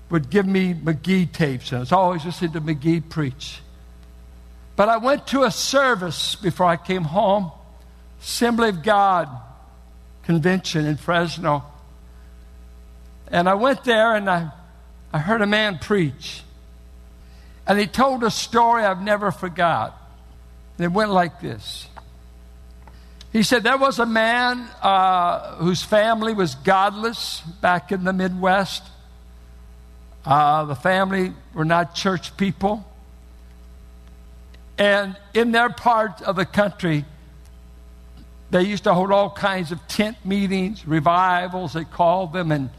would 0.10 0.32
give 0.32 0.48
me 0.48 0.74
McGee 0.74 1.32
tapes. 1.32 1.72
And 1.72 1.78
I 1.78 1.80
was 1.82 1.92
always 1.92 2.26
listening 2.26 2.54
to 2.54 2.62
McGee 2.62 3.08
preach. 3.08 3.62
But 4.76 4.90
I 4.90 4.98
went 4.98 5.28
to 5.28 5.44
a 5.44 5.52
service 5.52 6.36
before 6.36 6.66
I 6.66 6.76
came 6.76 7.04
home, 7.04 7.52
Assembly 8.20 8.70
of 8.70 8.82
God 8.82 9.30
convention 10.24 10.86
in 10.86 10.98
Fresno. 10.98 11.64
And 13.28 13.50
I 13.50 13.56
went 13.56 13.84
there 13.84 14.16
and 14.16 14.30
I, 14.30 14.52
I 15.12 15.20
heard 15.20 15.42
a 15.42 15.48
man 15.48 15.80
preach. 15.80 16.44
And 17.68 17.80
he 17.80 17.88
told 17.88 18.24
a 18.24 18.32
story 18.32 18.84
I've 18.84 19.02
never 19.02 19.32
forgot. 19.32 20.00
It 20.78 20.92
went 20.92 21.12
like 21.12 21.42
this. 21.42 21.88
He 23.32 23.44
said 23.44 23.64
there 23.64 23.78
was 23.78 24.00
a 24.00 24.06
man 24.06 24.68
uh, 24.82 25.56
whose 25.56 25.84
family 25.84 26.34
was 26.34 26.56
godless 26.56 27.42
back 27.62 27.92
in 27.92 28.04
the 28.04 28.14
Midwest. 28.14 28.84
Uh, 30.24 30.66
the 30.66 30.76
family 30.76 31.34
were 31.54 31.66
not 31.66 31.96
church 31.96 32.38
people. 32.38 32.86
And 34.78 35.16
in 35.34 35.52
their 35.52 35.70
part 35.70 36.22
of 36.22 36.36
the 36.36 36.46
country, 36.46 37.06
they 38.52 38.64
used 38.64 38.86
to 38.86 38.94
hold 38.94 39.12
all 39.12 39.30
kinds 39.30 39.72
of 39.72 39.86
tent 39.88 40.18
meetings, 40.26 40.88
revivals, 40.88 41.74
they 41.74 41.84
called 41.84 42.34
them, 42.34 42.52
and 42.52 42.70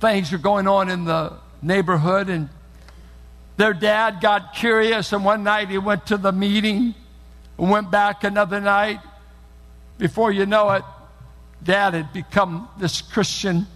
things 0.00 0.32
were 0.32 0.38
going 0.38 0.66
on 0.66 0.88
in 0.88 1.04
the 1.04 1.32
neighborhood. 1.62 2.28
And 2.28 2.48
their 3.56 3.72
dad 3.74 4.20
got 4.20 4.54
curious, 4.54 5.12
and 5.12 5.24
one 5.24 5.42
night 5.42 5.68
he 5.68 5.78
went 5.78 6.06
to 6.06 6.16
the 6.16 6.32
meeting 6.32 6.94
and 7.58 7.70
went 7.70 7.90
back 7.90 8.24
another 8.24 8.60
night. 8.60 9.00
Before 9.98 10.30
you 10.30 10.46
know 10.46 10.70
it, 10.70 10.84
dad 11.62 11.94
had 11.94 12.12
become 12.12 12.68
this 12.78 13.02
Christian, 13.02 13.66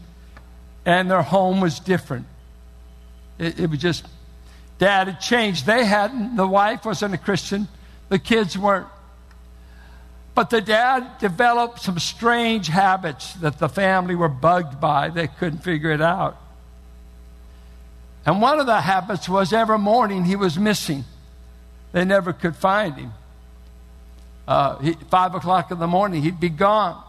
and 0.84 1.10
their 1.10 1.22
home 1.22 1.60
was 1.60 1.80
different. 1.80 2.26
It, 3.38 3.58
it 3.58 3.70
was 3.70 3.80
just, 3.80 4.06
dad 4.78 5.08
had 5.08 5.20
changed. 5.20 5.66
They 5.66 5.84
hadn't. 5.84 6.36
The 6.36 6.46
wife 6.46 6.84
wasn't 6.84 7.14
a 7.14 7.18
Christian, 7.18 7.66
the 8.08 8.18
kids 8.18 8.56
weren't. 8.56 8.86
But 10.34 10.50
the 10.50 10.60
dad 10.60 11.18
developed 11.18 11.80
some 11.80 11.98
strange 11.98 12.68
habits 12.68 13.34
that 13.34 13.58
the 13.58 13.68
family 13.68 14.14
were 14.14 14.28
bugged 14.28 14.80
by. 14.80 15.10
They 15.10 15.28
couldn't 15.28 15.58
figure 15.58 15.90
it 15.90 16.00
out. 16.00 16.38
And 18.24 18.40
one 18.40 18.60
of 18.60 18.66
the 18.66 18.80
habits 18.80 19.28
was 19.28 19.52
every 19.52 19.78
morning 19.78 20.24
he 20.24 20.36
was 20.36 20.58
missing. 20.58 21.04
They 21.92 22.04
never 22.04 22.32
could 22.32 22.56
find 22.56 22.94
him. 22.94 23.12
Uh, 24.48 24.78
he, 24.78 24.92
five 25.10 25.34
o'clock 25.34 25.70
in 25.70 25.78
the 25.78 25.86
morning, 25.86 26.22
he'd 26.22 26.40
be 26.40 26.48
gone. 26.48 27.02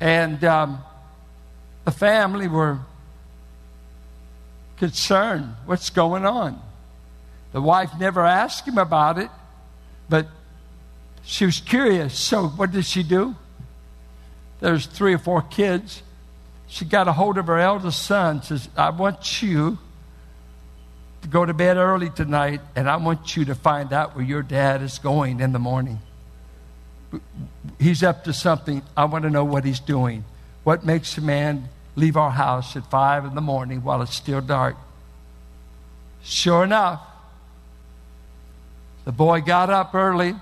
And 0.00 0.42
um, 0.44 0.82
the 1.84 1.90
family 1.90 2.48
were 2.48 2.80
concerned 4.76 5.54
what's 5.66 5.90
going 5.90 6.24
on? 6.24 6.60
The 7.52 7.62
wife 7.62 7.90
never 7.98 8.22
asked 8.22 8.66
him 8.66 8.78
about 8.78 9.18
it, 9.18 9.30
but 10.08 10.26
she 11.24 11.46
was 11.46 11.60
curious. 11.60 12.18
So, 12.18 12.48
what 12.48 12.72
did 12.72 12.84
she 12.84 13.02
do? 13.02 13.34
There's 14.60 14.86
three 14.86 15.14
or 15.14 15.18
four 15.18 15.42
kids. 15.42 16.02
She 16.68 16.84
got 16.84 17.08
a 17.08 17.12
hold 17.12 17.38
of 17.38 17.46
her 17.46 17.58
eldest 17.58 18.02
son 18.02 18.42
says 18.42 18.68
i 18.76 18.90
want 18.90 19.42
you 19.42 19.78
to 21.22 21.28
go 21.28 21.44
to 21.44 21.54
bed 21.54 21.76
early 21.76 22.10
tonight 22.10 22.60
and 22.74 22.88
i 22.88 22.96
want 22.96 23.36
you 23.36 23.44
to 23.44 23.54
find 23.54 23.92
out 23.92 24.16
where 24.16 24.24
your 24.24 24.42
dad 24.42 24.82
is 24.82 24.98
going 24.98 25.40
in 25.40 25.52
the 25.52 25.58
morning. 25.58 26.00
He's 27.78 28.02
up 28.02 28.24
to 28.24 28.32
something. 28.32 28.82
I 28.96 29.04
want 29.04 29.24
to 29.24 29.30
know 29.30 29.44
what 29.44 29.64
he's 29.64 29.80
doing. 29.80 30.24
What 30.64 30.84
makes 30.84 31.16
a 31.16 31.20
man 31.20 31.68
leave 31.94 32.16
our 32.16 32.30
house 32.30 32.74
at 32.74 32.90
five 32.90 33.24
in 33.24 33.34
the 33.34 33.40
morning 33.40 33.84
while 33.84 34.02
it's 34.02 34.14
still 34.14 34.40
dark? 34.40 34.76
Sure 36.22 36.64
enough 36.64 37.00
the 39.04 39.12
boy 39.12 39.40
got 39.40 39.70
up 39.70 39.94
early 39.94 40.34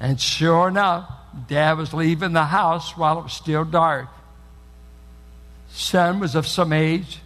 and 0.00 0.20
sure 0.20 0.68
enough 0.68 1.10
dad 1.48 1.76
was 1.76 1.92
leaving 1.92 2.32
the 2.32 2.44
house 2.44 2.96
while 2.96 3.18
it 3.18 3.22
was 3.24 3.32
still 3.32 3.64
dark 3.64 4.08
son 5.76 6.20
was 6.20 6.34
of 6.34 6.46
some 6.46 6.72
age 6.72 7.20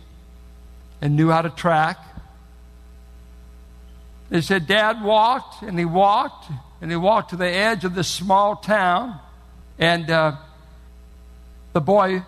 and 1.01 1.17
knew 1.17 1.31
how 1.31 1.43
to 1.43 1.51
track. 1.51 1.99
They 4.29 4.41
said, 4.41 4.67
Dad 4.67 5.03
walked, 5.03 5.63
and 5.63 5.79
he 5.79 5.85
walked, 5.85 6.51
and 6.81 6.91
he 6.91 6.97
walked 6.97 7.31
to 7.31 7.37
the 7.37 7.49
edge 7.49 7.85
of 7.85 7.95
this 7.95 8.09
small 8.09 8.57
town, 8.57 9.19
and 9.79 10.11
uh, 10.11 10.37
the 11.73 11.81
boy 11.81 12.23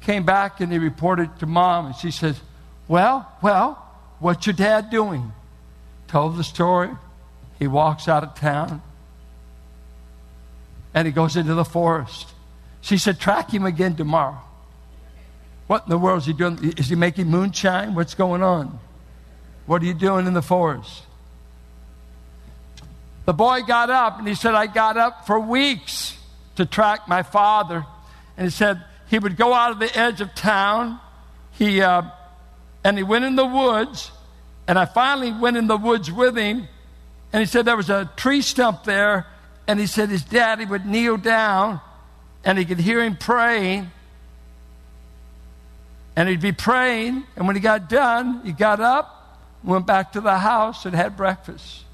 came 0.00 0.24
back 0.24 0.60
and 0.60 0.72
he 0.72 0.78
reported 0.78 1.38
to 1.40 1.46
mom, 1.46 1.86
and 1.86 1.96
she 1.96 2.10
says, 2.10 2.40
Well, 2.86 3.30
well, 3.42 3.84
what's 4.20 4.46
your 4.46 4.54
dad 4.54 4.90
doing? 4.90 5.32
Told 6.06 6.36
the 6.36 6.44
story. 6.44 6.90
He 7.58 7.66
walks 7.66 8.08
out 8.08 8.22
of 8.22 8.34
town 8.36 8.80
and 10.94 11.06
he 11.06 11.12
goes 11.12 11.36
into 11.36 11.54
the 11.54 11.64
forest. 11.64 12.28
She 12.80 12.98
said, 12.98 13.18
Track 13.18 13.52
him 13.52 13.64
again 13.64 13.96
tomorrow. 13.96 14.38
What 15.66 15.84
in 15.84 15.90
the 15.90 15.98
world 15.98 16.20
is 16.20 16.26
he 16.26 16.32
doing? 16.32 16.74
Is 16.76 16.88
he 16.88 16.96
making 16.96 17.26
moonshine? 17.26 17.94
What's 17.94 18.14
going 18.14 18.42
on? 18.42 18.78
What 19.66 19.82
are 19.82 19.84
you 19.84 19.94
doing 19.94 20.26
in 20.26 20.32
the 20.32 20.42
forest? 20.42 21.02
The 23.26 23.34
boy 23.34 23.60
got 23.60 23.90
up 23.90 24.18
and 24.18 24.26
he 24.26 24.34
said, 24.34 24.54
I 24.54 24.66
got 24.66 24.96
up 24.96 25.26
for 25.26 25.38
weeks 25.38 26.16
to 26.56 26.64
track 26.64 27.06
my 27.06 27.22
father. 27.22 27.84
And 28.38 28.46
he 28.46 28.50
said 28.50 28.82
he 29.08 29.18
would 29.18 29.36
go 29.36 29.52
out 29.52 29.70
of 29.70 29.78
the 29.78 29.98
edge 29.98 30.22
of 30.22 30.34
town. 30.34 30.98
He, 31.52 31.82
uh, 31.82 32.02
and 32.82 32.96
he 32.96 33.02
went 33.02 33.26
in 33.26 33.36
the 33.36 33.44
woods. 33.44 34.10
And 34.66 34.78
I 34.78 34.86
finally 34.86 35.32
went 35.32 35.58
in 35.58 35.66
the 35.66 35.76
woods 35.76 36.10
with 36.10 36.38
him. 36.38 36.66
And 37.30 37.40
he 37.40 37.46
said 37.46 37.66
there 37.66 37.76
was 37.76 37.90
a 37.90 38.10
tree 38.16 38.40
stump 38.40 38.84
there. 38.84 39.26
And 39.68 39.78
he 39.78 39.86
said 39.86 40.08
his 40.08 40.24
daddy 40.24 40.64
would 40.64 40.86
kneel 40.86 41.18
down 41.18 41.80
and 42.42 42.58
he 42.58 42.64
could 42.64 42.80
hear 42.80 43.04
him 43.04 43.16
praying. 43.16 43.90
And 46.16 46.28
he'd 46.28 46.40
be 46.40 46.50
praying, 46.50 47.22
and 47.36 47.46
when 47.46 47.54
he 47.54 47.62
got 47.62 47.88
done, 47.88 48.40
he 48.44 48.50
got 48.50 48.80
up, 48.80 49.38
went 49.62 49.86
back 49.86 50.12
to 50.12 50.20
the 50.20 50.36
house, 50.36 50.84
and 50.84 50.92
had 50.92 51.16
breakfast. 51.16 51.84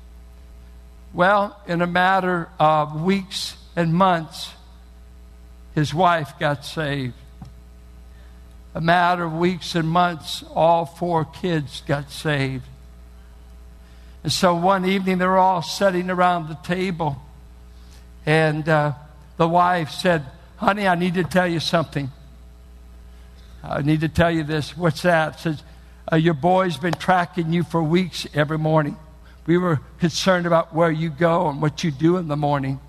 Well, 1.12 1.60
in 1.66 1.82
a 1.82 1.86
matter 1.86 2.48
of 2.58 3.02
weeks 3.02 3.56
and 3.76 3.92
months, 3.92 4.50
his 5.74 5.92
wife 5.92 6.38
got 6.38 6.64
saved. 6.64 7.14
A 8.74 8.80
matter 8.80 9.24
of 9.24 9.34
weeks 9.34 9.74
and 9.74 9.88
months, 9.88 10.42
all 10.54 10.86
four 10.86 11.24
kids 11.24 11.82
got 11.86 12.10
saved. 12.10 12.64
And 14.22 14.32
so 14.32 14.54
one 14.54 14.86
evening, 14.86 15.18
they 15.18 15.26
were 15.26 15.36
all 15.36 15.62
sitting 15.62 16.08
around 16.08 16.48
the 16.48 16.54
table, 16.54 17.20
and 18.26 18.68
uh, 18.68 18.92
the 19.36 19.48
wife 19.48 19.90
said, 19.90 20.24
Honey, 20.56 20.86
I 20.86 20.94
need 20.94 21.14
to 21.14 21.24
tell 21.24 21.46
you 21.46 21.60
something. 21.60 22.10
I 23.62 23.82
need 23.82 24.00
to 24.00 24.08
tell 24.08 24.30
you 24.30 24.44
this. 24.44 24.76
What's 24.76 25.02
that? 25.02 25.40
Says, 25.40 25.62
uh, 26.10 26.16
Your 26.16 26.34
boy's 26.34 26.76
been 26.76 26.94
tracking 26.94 27.52
you 27.52 27.64
for 27.64 27.82
weeks 27.82 28.26
every 28.34 28.58
morning. 28.58 28.96
We 29.46 29.58
were 29.58 29.80
concerned 29.98 30.46
about 30.46 30.74
where 30.74 30.90
you 30.90 31.10
go 31.10 31.48
and 31.48 31.60
what 31.60 31.84
you 31.84 31.90
do 31.90 32.16
in 32.16 32.28
the 32.28 32.36
morning. 32.36 32.80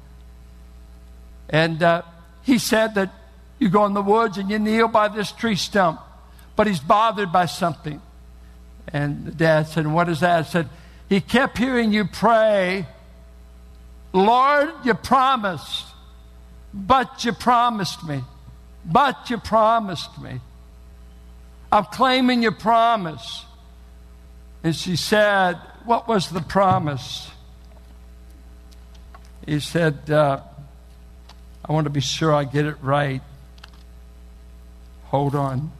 And 1.49 1.81
uh, 1.83 2.03
he 2.43 2.57
said 2.57 2.95
that 2.95 3.11
you 3.59 3.69
go 3.69 3.85
in 3.85 3.93
the 3.93 4.01
woods 4.01 4.37
and 4.37 4.49
you 4.49 4.59
kneel 4.59 4.87
by 4.87 5.07
this 5.07 5.31
tree 5.31 5.55
stump. 5.55 5.99
but 6.55 6.67
he's 6.67 6.79
bothered 6.79 7.31
by 7.31 7.45
something. 7.45 8.01
And 8.87 9.25
the 9.25 9.31
dad 9.31 9.67
said, 9.67 9.87
What 9.87 10.09
is 10.09 10.21
that? 10.21 10.39
I 10.39 10.41
said, 10.43 10.69
He 11.09 11.19
kept 11.19 11.57
hearing 11.57 11.91
you 11.91 12.05
pray, 12.05 12.87
Lord, 14.15 14.73
you 14.85 14.93
promised, 14.93 15.85
but 16.73 17.25
you 17.25 17.33
promised 17.33 18.01
me, 18.07 18.23
but 18.85 19.29
you 19.29 19.37
promised 19.37 20.17
me. 20.21 20.39
I'm 21.69 21.83
claiming 21.83 22.41
your 22.41 22.53
promise. 22.53 23.43
And 24.63 24.73
she 24.73 24.95
said, 24.95 25.55
What 25.83 26.07
was 26.07 26.29
the 26.29 26.39
promise? 26.39 27.29
He 29.45 29.59
said, 29.59 30.09
uh, 30.09 30.39
I 31.67 31.73
want 31.73 31.83
to 31.83 31.89
be 31.89 31.99
sure 31.99 32.33
I 32.33 32.45
get 32.45 32.65
it 32.65 32.77
right. 32.81 33.21
Hold 35.07 35.35
on. 35.35 35.73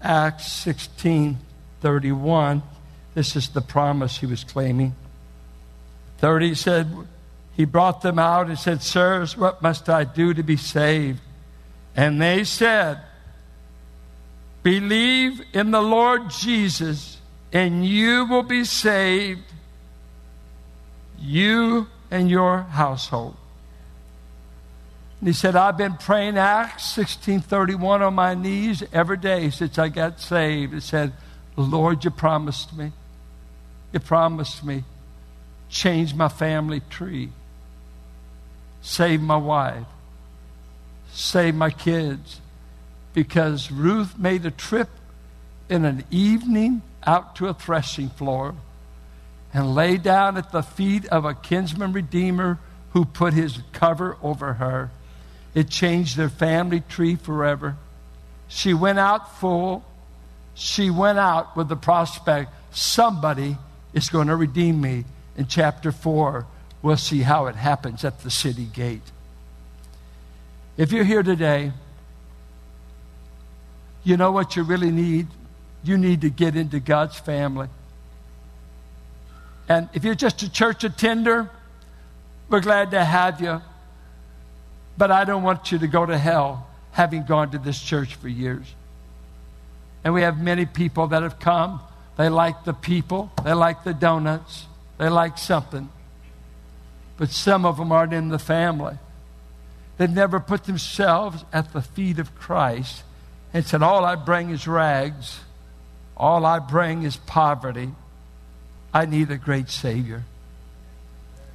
Acts 0.00 0.50
16 0.50 1.36
31. 1.82 2.62
This 3.14 3.36
is 3.36 3.50
the 3.50 3.60
promise 3.60 4.16
he 4.16 4.26
was 4.26 4.44
claiming. 4.44 4.94
30 6.18 6.54
said, 6.54 6.90
He 7.58 7.64
brought 7.64 8.02
them 8.02 8.20
out 8.20 8.46
and 8.46 8.56
said, 8.56 8.82
Sirs, 8.82 9.36
what 9.36 9.60
must 9.60 9.88
I 9.88 10.04
do 10.04 10.32
to 10.32 10.44
be 10.44 10.56
saved? 10.56 11.18
And 11.96 12.22
they 12.22 12.44
said, 12.44 13.00
Believe 14.62 15.42
in 15.52 15.72
the 15.72 15.82
Lord 15.82 16.30
Jesus, 16.30 17.18
and 17.52 17.84
you 17.84 18.26
will 18.26 18.44
be 18.44 18.62
saved, 18.62 19.42
you 21.18 21.88
and 22.12 22.30
your 22.30 22.62
household. 22.62 23.36
And 25.18 25.26
he 25.26 25.34
said, 25.34 25.56
I've 25.56 25.76
been 25.76 25.94
praying 25.94 26.38
Acts 26.38 26.96
1631 26.96 28.02
on 28.02 28.14
my 28.14 28.34
knees 28.34 28.84
every 28.92 29.16
day 29.16 29.50
since 29.50 29.80
I 29.80 29.88
got 29.88 30.20
saved. 30.20 30.74
He 30.74 30.80
said, 30.80 31.12
Lord, 31.56 32.04
you 32.04 32.12
promised 32.12 32.72
me. 32.72 32.92
You 33.92 33.98
promised 33.98 34.62
me. 34.62 34.84
Change 35.68 36.14
my 36.14 36.28
family 36.28 36.82
tree. 36.88 37.32
Save 38.80 39.20
my 39.20 39.36
wife. 39.36 39.86
Save 41.12 41.54
my 41.54 41.70
kids. 41.70 42.40
Because 43.14 43.70
Ruth 43.70 44.18
made 44.18 44.44
a 44.46 44.50
trip 44.50 44.88
in 45.68 45.84
an 45.84 46.04
evening 46.10 46.82
out 47.06 47.36
to 47.36 47.46
a 47.46 47.54
threshing 47.54 48.08
floor 48.08 48.54
and 49.52 49.74
lay 49.74 49.96
down 49.96 50.36
at 50.36 50.52
the 50.52 50.62
feet 50.62 51.06
of 51.06 51.24
a 51.24 51.34
kinsman 51.34 51.92
redeemer 51.92 52.58
who 52.92 53.04
put 53.04 53.32
his 53.32 53.58
cover 53.72 54.16
over 54.22 54.54
her. 54.54 54.90
It 55.54 55.68
changed 55.68 56.16
their 56.16 56.28
family 56.28 56.80
tree 56.80 57.16
forever. 57.16 57.76
She 58.48 58.74
went 58.74 58.98
out 58.98 59.38
full. 59.38 59.84
She 60.54 60.90
went 60.90 61.18
out 61.18 61.56
with 61.56 61.68
the 61.68 61.76
prospect 61.76 62.52
somebody 62.70 63.56
is 63.92 64.08
going 64.08 64.28
to 64.28 64.36
redeem 64.36 64.80
me. 64.80 65.04
In 65.36 65.46
chapter 65.46 65.92
4, 65.92 66.46
we'll 66.82 66.96
see 66.96 67.22
how 67.22 67.46
it 67.46 67.56
happens 67.56 68.04
at 68.04 68.20
the 68.20 68.30
city 68.30 68.64
gate. 68.64 69.02
If 70.76 70.92
you're 70.92 71.04
here 71.04 71.22
today, 71.22 71.72
you 74.04 74.16
know 74.16 74.30
what 74.30 74.56
you 74.56 74.62
really 74.62 74.90
need? 74.90 75.26
You 75.82 75.98
need 75.98 76.20
to 76.22 76.30
get 76.30 76.56
into 76.56 76.80
God's 76.80 77.18
family. 77.18 77.68
And 79.68 79.88
if 79.92 80.04
you're 80.04 80.14
just 80.14 80.42
a 80.42 80.50
church 80.50 80.84
attender, 80.84 81.50
we're 82.48 82.60
glad 82.60 82.92
to 82.92 83.04
have 83.04 83.40
you. 83.40 83.60
But 84.96 85.10
I 85.10 85.24
don't 85.24 85.42
want 85.42 85.70
you 85.70 85.78
to 85.78 85.86
go 85.86 86.06
to 86.06 86.16
hell 86.16 86.66
having 86.92 87.24
gone 87.24 87.50
to 87.50 87.58
this 87.58 87.80
church 87.80 88.14
for 88.14 88.28
years. 88.28 88.66
And 90.04 90.14
we 90.14 90.22
have 90.22 90.40
many 90.40 90.64
people 90.64 91.08
that 91.08 91.22
have 91.22 91.38
come. 91.38 91.80
They 92.16 92.28
like 92.28 92.64
the 92.64 92.72
people, 92.72 93.30
they 93.44 93.52
like 93.52 93.84
the 93.84 93.94
donuts, 93.94 94.66
they 94.96 95.08
like 95.08 95.38
something. 95.38 95.88
But 97.18 97.30
some 97.30 97.66
of 97.66 97.76
them 97.76 97.92
aren't 97.92 98.14
in 98.14 98.28
the 98.28 98.38
family. 98.38 98.96
They've 99.98 100.08
never 100.08 100.40
put 100.40 100.64
themselves 100.64 101.44
at 101.52 101.72
the 101.72 101.82
feet 101.82 102.18
of 102.18 102.34
Christ 102.36 103.02
and 103.52 103.66
said, 103.66 103.82
All 103.82 104.04
I 104.04 104.14
bring 104.14 104.50
is 104.50 104.66
rags, 104.66 105.40
all 106.16 106.46
I 106.46 106.60
bring 106.60 107.02
is 107.02 107.16
poverty. 107.16 107.90
I 108.94 109.04
need 109.04 109.30
a 109.30 109.36
great 109.36 109.68
Savior. 109.68 110.24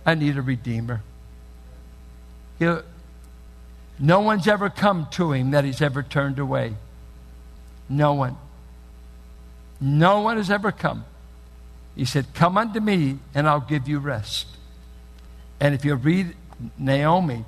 I 0.05 0.13
need 0.15 0.37
a 0.37 0.41
Redeemer. 0.41 1.01
No 2.59 4.19
one's 4.19 4.47
ever 4.47 4.69
come 4.69 5.07
to 5.11 5.31
him 5.31 5.51
that 5.51 5.63
he's 5.63 5.81
ever 5.81 6.03
turned 6.03 6.39
away. 6.39 6.75
No 7.89 8.13
one. 8.13 8.37
No 9.79 10.21
one 10.21 10.37
has 10.37 10.49
ever 10.51 10.71
come. 10.71 11.05
He 11.95 12.05
said, 12.05 12.33
Come 12.33 12.57
unto 12.57 12.79
me, 12.79 13.19
and 13.33 13.47
I'll 13.47 13.59
give 13.61 13.87
you 13.87 13.99
rest. 13.99 14.47
And 15.63 15.73
if 15.73 15.85
you 15.85 15.95
read 15.95 16.35
Naomi, 16.77 17.45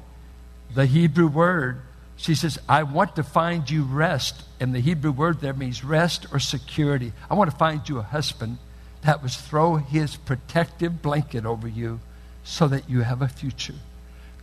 the 0.74 0.86
Hebrew 0.86 1.28
word, 1.28 1.82
she 2.16 2.34
says, 2.34 2.58
I 2.70 2.84
want 2.84 3.18
to 3.18 3.24
find 3.24 3.70
you 3.70 3.84
rest. 3.84 4.42
And 4.58 4.74
the 4.74 4.80
Hebrew 4.80 5.12
word 5.12 5.42
there 5.42 5.54
means 5.54 5.84
rest 5.84 6.26
or 6.32 6.40
security. 6.40 7.12
I 7.30 7.34
want 7.34 7.52
to 7.52 7.58
find 7.58 7.88
you 7.90 7.98
a 7.98 8.04
husband 8.04 8.60
that 9.02 9.22
was 9.22 9.36
throw 9.36 9.76
his 9.76 10.16
protective 10.16 11.02
blanket 11.02 11.46
over 11.46 11.68
you 11.68 12.00
so 12.46 12.70
that 12.70 12.90
you 12.90 13.02
have 13.02 13.22
a 13.22 13.28
future. 13.28 13.76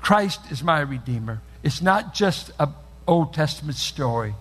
Christ 0.03 0.41
is 0.51 0.63
my 0.63 0.81
Redeemer. 0.81 1.41
It's 1.63 1.81
not 1.81 2.13
just 2.13 2.51
an 2.61 2.75
Old 3.09 3.33
Testament 3.33 3.79
story. 3.79 4.35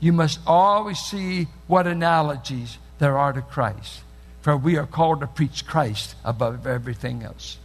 You 0.00 0.12
must 0.12 0.40
always 0.44 0.98
see 0.98 1.46
what 1.68 1.86
analogies 1.86 2.78
there 2.98 3.16
are 3.16 3.32
to 3.32 3.42
Christ. 3.42 4.00
For 4.40 4.56
we 4.56 4.76
are 4.76 4.88
called 4.88 5.20
to 5.20 5.28
preach 5.28 5.68
Christ 5.68 6.16
above 6.24 6.66
everything 6.66 7.22
else. 7.22 7.58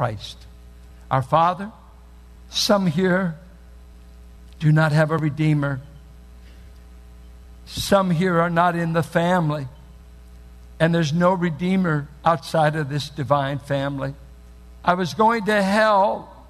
Christ. 0.00 0.38
Our 1.10 1.20
Father, 1.20 1.70
some 2.48 2.86
here 2.86 3.34
do 4.58 4.72
not 4.72 4.92
have 4.92 5.10
a 5.10 5.18
Redeemer. 5.18 5.82
Some 7.66 8.10
here 8.10 8.40
are 8.40 8.48
not 8.48 8.74
in 8.76 8.94
the 8.94 9.02
family 9.02 9.68
and 10.80 10.94
there's 10.94 11.12
no 11.12 11.34
Redeemer 11.34 12.08
outside 12.24 12.76
of 12.76 12.88
this 12.88 13.10
divine 13.10 13.58
family. 13.58 14.14
I 14.82 14.94
was 14.94 15.12
going 15.12 15.44
to 15.44 15.62
hell 15.62 16.46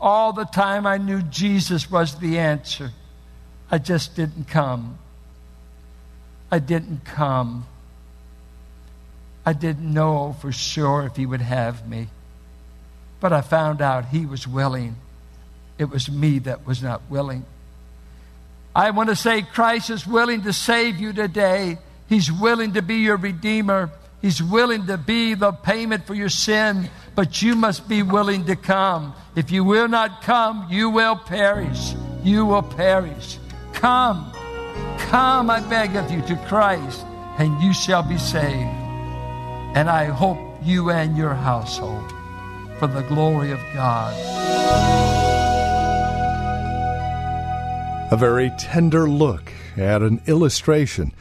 all 0.00 0.32
the 0.32 0.44
time 0.44 0.86
I 0.86 0.98
knew 0.98 1.22
Jesus 1.22 1.90
was 1.90 2.20
the 2.20 2.38
answer. 2.38 2.92
I 3.68 3.78
just 3.78 4.14
didn't 4.14 4.46
come. 4.46 4.96
I 6.52 6.60
didn't 6.60 7.04
come. 7.04 7.66
I 9.44 9.54
didn't 9.54 9.92
know 9.92 10.36
for 10.40 10.52
sure 10.52 11.04
if 11.06 11.16
he 11.16 11.26
would 11.26 11.40
have 11.40 11.88
me. 11.88 12.06
But 13.22 13.32
I 13.32 13.40
found 13.40 13.80
out 13.80 14.06
he 14.06 14.26
was 14.26 14.48
willing. 14.48 14.96
It 15.78 15.84
was 15.84 16.10
me 16.10 16.40
that 16.40 16.66
was 16.66 16.82
not 16.82 17.02
willing. 17.08 17.44
I 18.74 18.90
want 18.90 19.10
to 19.10 19.16
say 19.16 19.42
Christ 19.42 19.90
is 19.90 20.04
willing 20.04 20.42
to 20.42 20.52
save 20.52 20.98
you 20.98 21.12
today. 21.12 21.78
He's 22.08 22.32
willing 22.32 22.72
to 22.72 22.82
be 22.82 22.96
your 22.96 23.16
Redeemer. 23.16 23.90
He's 24.20 24.42
willing 24.42 24.86
to 24.88 24.98
be 24.98 25.34
the 25.34 25.52
payment 25.52 26.04
for 26.04 26.14
your 26.14 26.30
sin, 26.30 26.90
but 27.14 27.40
you 27.40 27.54
must 27.54 27.88
be 27.88 28.02
willing 28.02 28.46
to 28.46 28.56
come. 28.56 29.14
If 29.36 29.52
you 29.52 29.62
will 29.62 29.86
not 29.86 30.22
come, 30.22 30.66
you 30.68 30.90
will 30.90 31.14
perish. 31.14 31.94
You 32.24 32.44
will 32.44 32.62
perish. 32.62 33.38
Come, 33.72 34.32
come, 34.98 35.48
I 35.48 35.60
beg 35.70 35.94
of 35.94 36.10
you, 36.10 36.22
to 36.22 36.36
Christ, 36.48 37.04
and 37.38 37.62
you 37.62 37.72
shall 37.72 38.02
be 38.02 38.18
saved. 38.18 38.80
And 39.76 39.88
I 39.88 40.06
hope 40.06 40.38
you 40.64 40.90
and 40.90 41.16
your 41.16 41.34
household 41.34 42.12
for 42.82 42.88
the 42.88 43.02
glory 43.02 43.52
of 43.52 43.60
God. 43.72 44.12
A 48.10 48.16
very 48.16 48.50
tender 48.58 49.08
look 49.08 49.52
at 49.76 50.02
an 50.02 50.20
illustration 50.26 51.12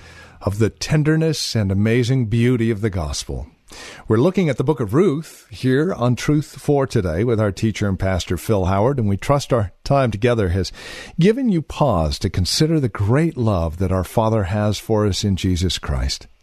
of 0.42 0.58
the 0.58 0.72
tenderness 0.72 1.56
and 1.56 1.72
amazing 1.72 2.26
beauty 2.26 2.72
of 2.72 2.82
the 2.82 2.90
gospel. 2.90 3.46
We're 4.08 4.18
looking 4.18 4.50
at 4.50 4.58
the 4.58 4.64
book 4.64 4.80
of 4.80 4.96
Ruth 4.96 5.46
here 5.52 5.94
on 5.94 6.16
Truth 6.16 6.60
for 6.60 6.88
today 6.88 7.24
with 7.24 7.40
our 7.40 7.52
teacher 7.52 7.88
and 7.88 8.00
pastor 8.00 8.38
Phil 8.38 8.66
Howard, 8.66 8.98
and 8.98 9.08
we 9.08 9.16
trust 9.16 9.54
our 9.54 9.72
time 9.84 10.10
together 10.10 10.50
has 10.50 10.72
given 11.20 11.50
you 11.50 11.62
pause 11.62 12.18
to 12.18 12.30
consider 12.32 12.80
the 12.80 12.90
great 12.90 13.38
love 13.38 13.78
that 13.78 13.92
our 13.92 14.04
Father 14.04 14.46
has 14.46 14.80
for 14.80 15.06
us 15.06 15.24
in 15.24 15.36
Jesus 15.36 15.78
Christ. 15.78 16.26